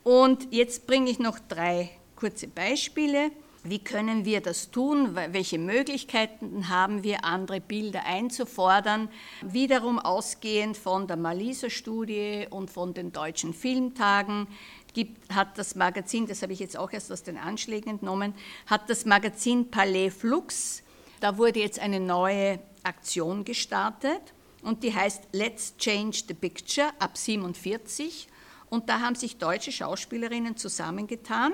[0.05, 3.31] Und jetzt bringe ich noch drei kurze Beispiele.
[3.65, 5.15] Wie können wir das tun?
[5.15, 9.09] Welche Möglichkeiten haben wir, andere Bilder einzufordern?
[9.43, 14.47] Wiederum ausgehend von der Maliser-Studie und von den deutschen Filmtagen
[14.95, 18.35] gibt, hat das Magazin, das habe ich jetzt auch erst aus den Anschlägen entnommen,
[18.67, 20.83] hat das Magazin Palais Flux,
[21.21, 27.19] da wurde jetzt eine neue Aktion gestartet und die heißt Let's Change the Picture ab
[27.19, 28.29] 47
[28.71, 31.53] und da haben sich deutsche Schauspielerinnen zusammengetan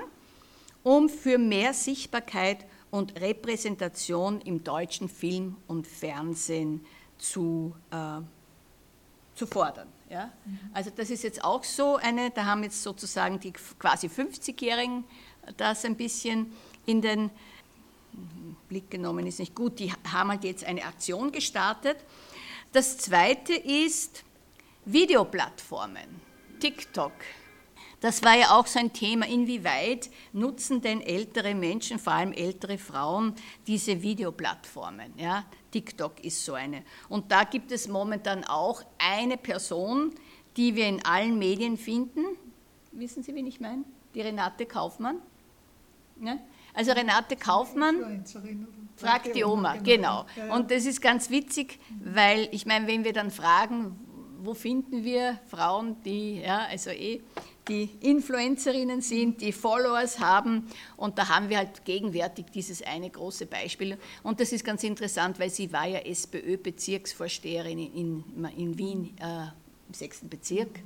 [0.85, 6.85] um für mehr Sichtbarkeit und Repräsentation im deutschen Film und Fernsehen
[7.17, 8.21] zu, äh,
[9.33, 9.87] zu fordern.
[10.11, 10.31] Ja?
[10.45, 10.59] Mhm.
[10.73, 15.05] Also das ist jetzt auch so eine, da haben jetzt sozusagen die quasi 50-Jährigen
[15.57, 16.53] das ein bisschen
[16.85, 17.31] in den
[18.69, 21.97] Blick genommen, ist nicht gut, die haben halt jetzt eine Aktion gestartet.
[22.73, 24.23] Das zweite ist
[24.85, 26.21] Videoplattformen,
[26.59, 27.13] TikTok,
[28.05, 32.77] das war ja auch so ein Thema, inwieweit nutzen denn ältere Menschen, vor allem ältere
[32.77, 33.33] Frauen,
[33.65, 35.13] diese Videoplattformen.
[35.17, 35.43] Ja?
[35.71, 36.83] TikTok ist so eine.
[37.09, 40.13] Und da gibt es momentan auch eine Person,
[40.55, 42.21] die wir in allen Medien finden.
[42.91, 43.83] Wissen Sie, wen ich meine?
[44.13, 45.17] Die Renate Kaufmann.
[46.21, 46.37] Ja?
[46.75, 48.23] Also Renate Kaufmann
[48.97, 50.27] fragt die Oma, genau.
[50.35, 50.55] genau.
[50.55, 53.99] Und das ist ganz witzig, weil ich meine, wenn wir dann fragen,
[54.43, 57.23] wo finden wir Frauen, die, ja, also eh
[57.67, 60.67] die Influencerinnen sind, die Followers haben.
[60.97, 63.97] Und da haben wir halt gegenwärtig dieses eine große Beispiel.
[64.23, 68.23] Und das ist ganz interessant, weil sie war ja SPÖ-Bezirksvorsteherin in,
[68.57, 69.47] in Wien äh,
[69.87, 70.79] im sechsten Bezirk.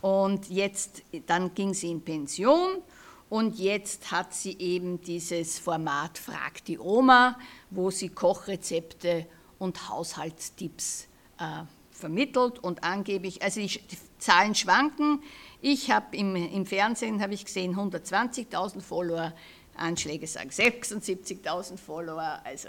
[0.00, 2.82] Und jetzt, dann ging sie in Pension
[3.28, 7.38] und jetzt hat sie eben dieses Format Frag die Oma,
[7.70, 9.26] wo sie Kochrezepte
[9.58, 11.06] und Haushaltstipps
[11.38, 13.80] äh, vermittelt und angeblich, also die
[14.22, 15.20] Zahlen schwanken,
[15.60, 19.32] ich habe im, im Fernsehen habe ich gesehen 120.000 Follower,
[19.76, 22.40] Anschläge sagen 76.000 Follower.
[22.44, 22.68] Also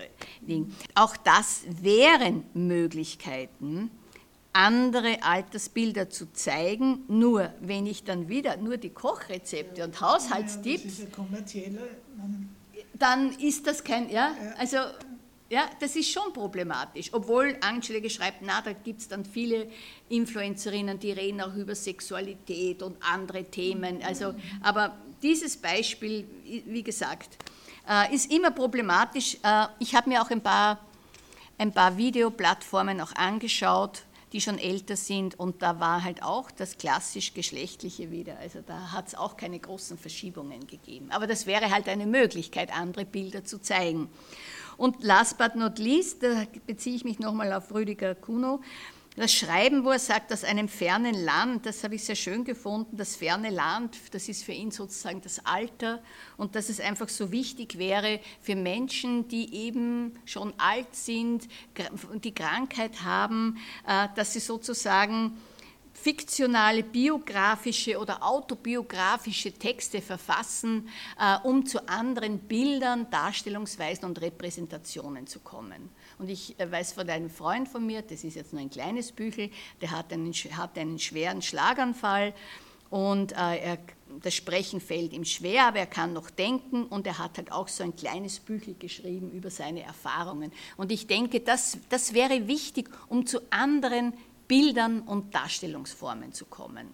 [0.95, 3.91] auch das wären Möglichkeiten,
[4.53, 7.03] andere Altersbilder zu zeigen.
[7.07, 11.07] Nur wenn ich dann wieder nur die Kochrezepte und Haushaltstipps,
[12.93, 14.77] dann ist das kein, ja, also
[15.49, 19.67] ja, das ist schon problematisch, obwohl Anschläge schreibt, na, da gibt es dann viele
[20.09, 24.01] Influencerinnen, die reden auch über Sexualität und andere Themen.
[24.03, 26.27] Also, aber dieses Beispiel,
[26.65, 27.37] wie gesagt,
[27.87, 29.37] äh, ist immer problematisch.
[29.43, 30.79] Äh, ich habe mir auch ein paar,
[31.57, 36.77] ein paar Videoplattformen auch angeschaut, die schon älter sind und da war halt auch das
[36.79, 38.37] klassisch Geschlechtliche wieder.
[38.39, 41.11] Also da hat es auch keine großen Verschiebungen gegeben.
[41.11, 44.09] Aber das wäre halt eine Möglichkeit, andere Bilder zu zeigen.
[44.77, 48.61] Und last but not least, da beziehe ich mich nochmal auf Rüdiger Kuno,
[49.15, 52.97] das Schreiben, wo er sagt, aus einem fernen Land, das habe ich sehr schön gefunden,
[52.97, 56.01] das ferne Land, das ist für ihn sozusagen das Alter
[56.35, 61.47] und dass es einfach so wichtig wäre für Menschen, die eben schon alt sind
[62.11, 63.57] und die Krankheit haben,
[63.87, 65.37] äh, dass sie sozusagen
[65.93, 70.89] fiktionale, biografische oder autobiografische Texte verfassen,
[71.19, 75.89] äh, um zu anderen Bildern, Darstellungsweisen und Repräsentationen zu kommen.
[76.17, 79.11] Und ich äh, weiß von einem Freund von mir, das ist jetzt nur ein kleines
[79.11, 79.49] Büchel,
[79.81, 82.33] der hat einen, hat einen schweren Schlaganfall
[82.89, 83.77] und äh, er,
[84.21, 87.67] das Sprechen fällt ihm schwer, aber er kann noch denken und er hat halt auch
[87.67, 90.51] so ein kleines Büchel geschrieben über seine Erfahrungen.
[90.77, 94.13] Und ich denke, das, das wäre wichtig, um zu anderen
[94.53, 96.85] Bildern und Darstellungsformen zu kommen.